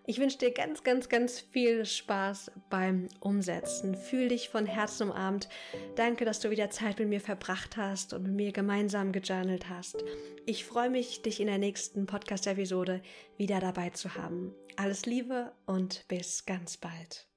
Ich 0.05 0.19
wünsche 0.19 0.37
dir 0.37 0.51
ganz, 0.51 0.83
ganz, 0.83 1.09
ganz 1.09 1.41
viel 1.41 1.85
Spaß 1.85 2.51
beim 2.69 3.09
Umsetzen. 3.19 3.93
Fühl 3.93 4.29
dich 4.29 4.47
von 4.47 4.65
Herzen 4.65 5.09
umarmt. 5.09 5.49
Danke, 5.97 6.23
dass 6.23 6.39
du 6.39 6.49
wieder 6.49 6.69
Zeit 6.69 6.97
mit 6.97 7.09
mir 7.09 7.21
verbracht 7.21 7.75
hast 7.75 8.13
und 8.13 8.23
mit 8.23 8.31
mir 8.31 8.51
gemeinsam 8.53 9.11
gejournalt 9.11 9.67
hast. 9.67 10.03
Ich 10.45 10.63
freue 10.63 10.89
mich, 10.89 11.23
dich 11.23 11.41
in 11.41 11.47
der 11.47 11.57
nächsten 11.57 12.05
Podcast-Episode 12.05 13.01
wieder 13.37 13.59
dabei 13.59 13.89
zu 13.89 14.15
haben. 14.15 14.55
Alles 14.77 15.05
Liebe 15.05 15.51
und 15.65 16.05
bis 16.07 16.45
ganz 16.45 16.77
bald. 16.77 17.28